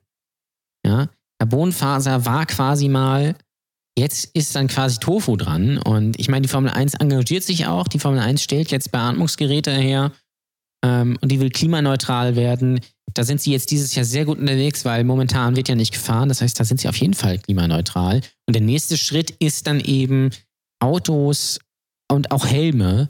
[0.86, 1.08] Ja,
[1.40, 3.36] Carbonfaser war quasi mal,
[3.98, 5.78] jetzt ist dann quasi Tofu dran.
[5.78, 7.88] Und ich meine, die Formel 1 engagiert sich auch.
[7.88, 10.12] Die Formel 1 stellt jetzt Beatmungsgeräte her
[10.84, 12.80] ähm, und die will klimaneutral werden.
[13.14, 16.30] Da sind sie jetzt dieses Jahr sehr gut unterwegs, weil momentan wird ja nicht gefahren.
[16.30, 18.22] Das heißt, da sind sie auf jeden Fall klimaneutral.
[18.48, 20.32] Und der nächste Schritt ist dann eben,
[20.80, 21.60] Autos
[22.12, 23.10] und auch Helme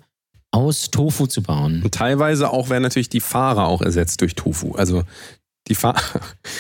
[0.51, 1.81] aus Tofu zu bauen.
[1.83, 4.73] Und teilweise auch werden natürlich die Fahrer auch ersetzt durch Tofu.
[4.73, 5.03] Also
[5.67, 5.95] die, Fahr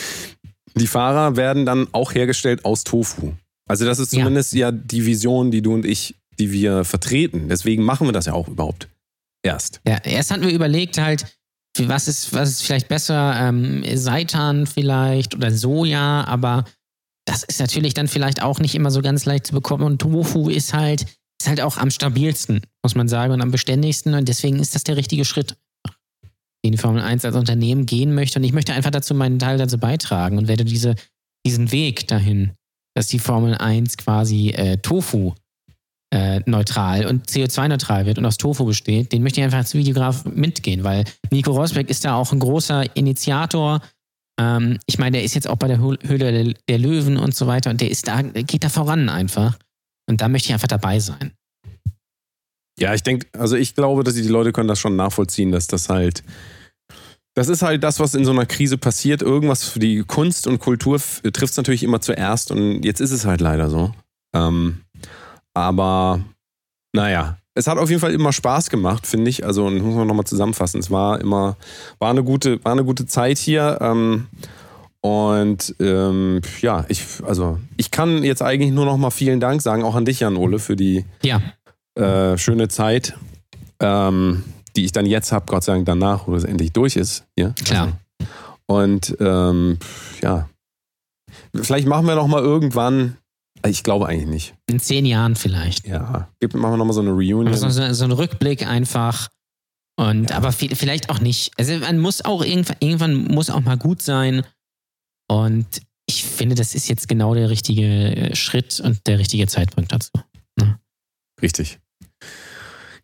[0.75, 3.33] die Fahrer werden dann auch hergestellt aus Tofu.
[3.69, 4.19] Also das ist Ja.
[4.19, 4.71] zumindest ja.
[4.71, 7.49] die Vision, die du und ich, die wir vertreten.
[7.49, 8.87] Deswegen machen wir das ja auch überhaupt
[9.43, 9.81] erst.
[9.87, 11.25] Ja, erst hatten wir überlegt halt,
[11.79, 16.65] was ist, was ist vielleicht besser, ähm, Seitan vielleicht oder Soja, aber
[17.25, 20.49] das ist natürlich dann vielleicht auch nicht immer so ganz leicht zu bekommen und Tofu
[20.49, 21.05] ist halt,
[21.41, 24.83] ist halt auch am stabilsten, muss man sagen, und am beständigsten und deswegen ist das
[24.83, 25.55] der richtige Schritt,
[26.63, 29.57] den die Formel 1 als Unternehmen gehen möchte und ich möchte einfach dazu meinen Teil
[29.57, 30.95] dazu beitragen und werde diese,
[31.45, 32.51] diesen Weg dahin,
[32.95, 35.33] dass die Formel 1 quasi äh, Tofu
[36.13, 40.25] äh, neutral und CO2-neutral wird und aus Tofu besteht, den möchte ich einfach als Videograf
[40.25, 43.81] mitgehen, weil Nico Rosberg ist da auch ein großer Initiator.
[44.39, 47.47] Ähm, ich meine, der ist jetzt auch bei der Höh- Höhle der, Löwen und so
[47.47, 49.57] weiter und der ist da, geht da voran einfach.
[50.07, 51.31] Und da möchte ich einfach dabei sein.
[52.79, 55.89] Ja, ich denke, also ich glaube, dass die Leute können das schon nachvollziehen, dass das
[55.89, 56.23] halt,
[57.33, 59.23] das ist halt das, was in so einer Krise passiert.
[59.23, 63.25] Irgendwas für die Kunst und Kultur trifft es natürlich immer zuerst und jetzt ist es
[63.25, 63.95] halt leider so.
[64.35, 64.82] Ähm,
[65.53, 66.21] aber
[66.95, 69.45] naja, es hat auf jeden Fall immer Spaß gemacht, finde ich.
[69.45, 70.79] Also und muss man nochmal zusammenfassen.
[70.79, 71.57] Es war immer,
[71.99, 73.77] war eine gute, war eine gute Zeit hier.
[73.81, 74.27] Ähm,
[75.01, 79.83] und ähm, ja, ich, also ich kann jetzt eigentlich nur noch mal vielen Dank sagen,
[79.83, 81.41] auch an dich, Jan Ole, für die Ja,
[81.95, 83.15] äh, schöne Zeit,
[83.79, 84.43] ähm,
[84.75, 87.25] die ich dann jetzt habe, Gott sei Dank danach, wo es endlich durch ist.
[87.37, 87.53] Ja?
[87.65, 87.83] Klar.
[87.83, 87.93] Also,
[88.65, 89.77] und ähm,
[90.21, 90.49] ja,
[91.53, 93.17] vielleicht machen wir noch mal irgendwann.
[93.65, 94.55] Ich glaube eigentlich nicht.
[94.69, 95.87] in zehn Jahren vielleicht.
[95.87, 97.47] Ja, Gib- machen wir noch mal so eine Reunion.
[97.47, 99.29] Also so, so ein Rückblick einfach.
[99.95, 101.51] Und aber vi- vielleicht auch nicht.
[101.57, 104.43] Also man muss auch irgendwann, irgendwann muss auch mal gut sein.
[105.29, 105.67] Und
[106.07, 107.85] ich finde, das ist jetzt genau der richtige
[108.15, 110.11] äh, Schritt und der richtige Zeitpunkt dazu.
[111.41, 111.79] Richtig.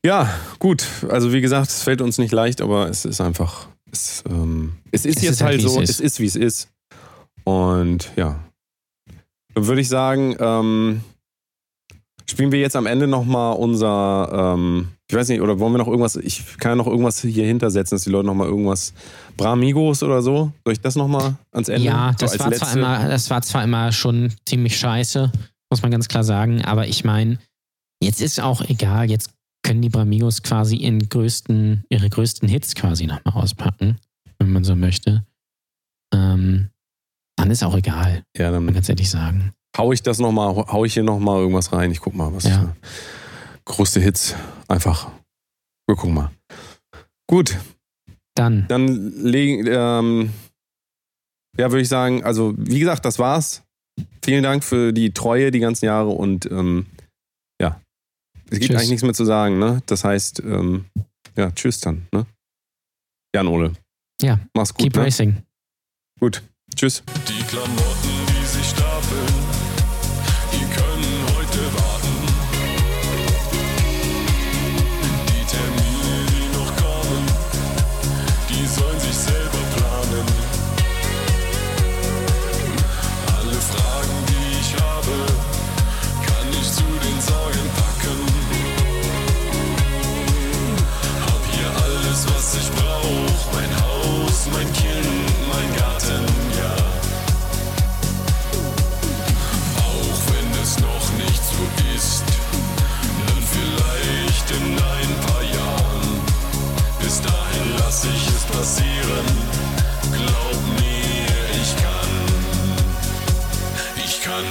[0.05, 0.85] Ja, gut.
[1.09, 5.05] Also wie gesagt, es fällt uns nicht leicht, aber es ist einfach, es, ähm, es
[5.05, 6.69] ist Es jetzt ist halt, halt so, es ist, wie es ist.
[7.43, 8.39] Und ja,
[9.53, 11.01] dann würde ich sagen, ähm,
[12.29, 15.87] spielen wir jetzt am Ende nochmal unser, ähm, ich weiß nicht, oder wollen wir noch
[15.87, 18.93] irgendwas, ich kann ja noch irgendwas hier hintersetzen, dass die Leute nochmal irgendwas,
[19.35, 21.85] Bramigos oder so, soll ich das nochmal ans Ende?
[21.85, 25.31] Ja, So das als war, zwar immer, das war zwar immer schon ziemlich scheiße,
[25.71, 27.39] muss man ganz klar sagen, aber ich meine,
[28.01, 29.31] jetzt ist auch egal, jetzt
[29.63, 33.97] können die Bramigos quasi ihren größten, ihre größten Hits quasi nochmal auspacken,
[34.37, 35.25] wenn man so möchte.
[36.13, 36.69] Ähm,
[37.39, 39.53] dann ist auch egal, Ja, dann ganz ehrlich sagen.
[39.77, 41.89] hau ich das nochmal, hau ich hier nochmal irgendwas rein.
[41.91, 42.75] Ich guck mal, was Ja.
[43.65, 44.35] größte Hits
[44.67, 45.09] einfach.
[45.87, 46.31] Wir gucken mal.
[47.27, 47.57] Gut,
[48.35, 50.33] Dann, dann legen, ähm,
[51.57, 53.63] ja, würde ich sagen, also wie gesagt, das war's.
[54.23, 56.85] Vielen Dank für die Treue die ganzen Jahre und ähm,
[57.61, 57.81] ja,
[58.49, 58.75] es gibt Tschüss.
[58.77, 59.81] eigentlich nichts mehr zu sagen, ne?
[59.87, 60.85] Das heißt, ähm,
[61.35, 62.25] ja, tschüss dann, ne?
[63.35, 63.73] Jan Ole.
[64.21, 64.83] Ja, Mach's gut.
[64.83, 65.01] keep Ne?
[65.03, 65.43] racing.
[66.19, 66.41] Gut.
[66.75, 67.03] Tschüss.
[67.27, 69.33] Die Klamotten, die sich stapeln,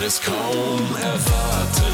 [0.08, 1.87] es kaum erwarten,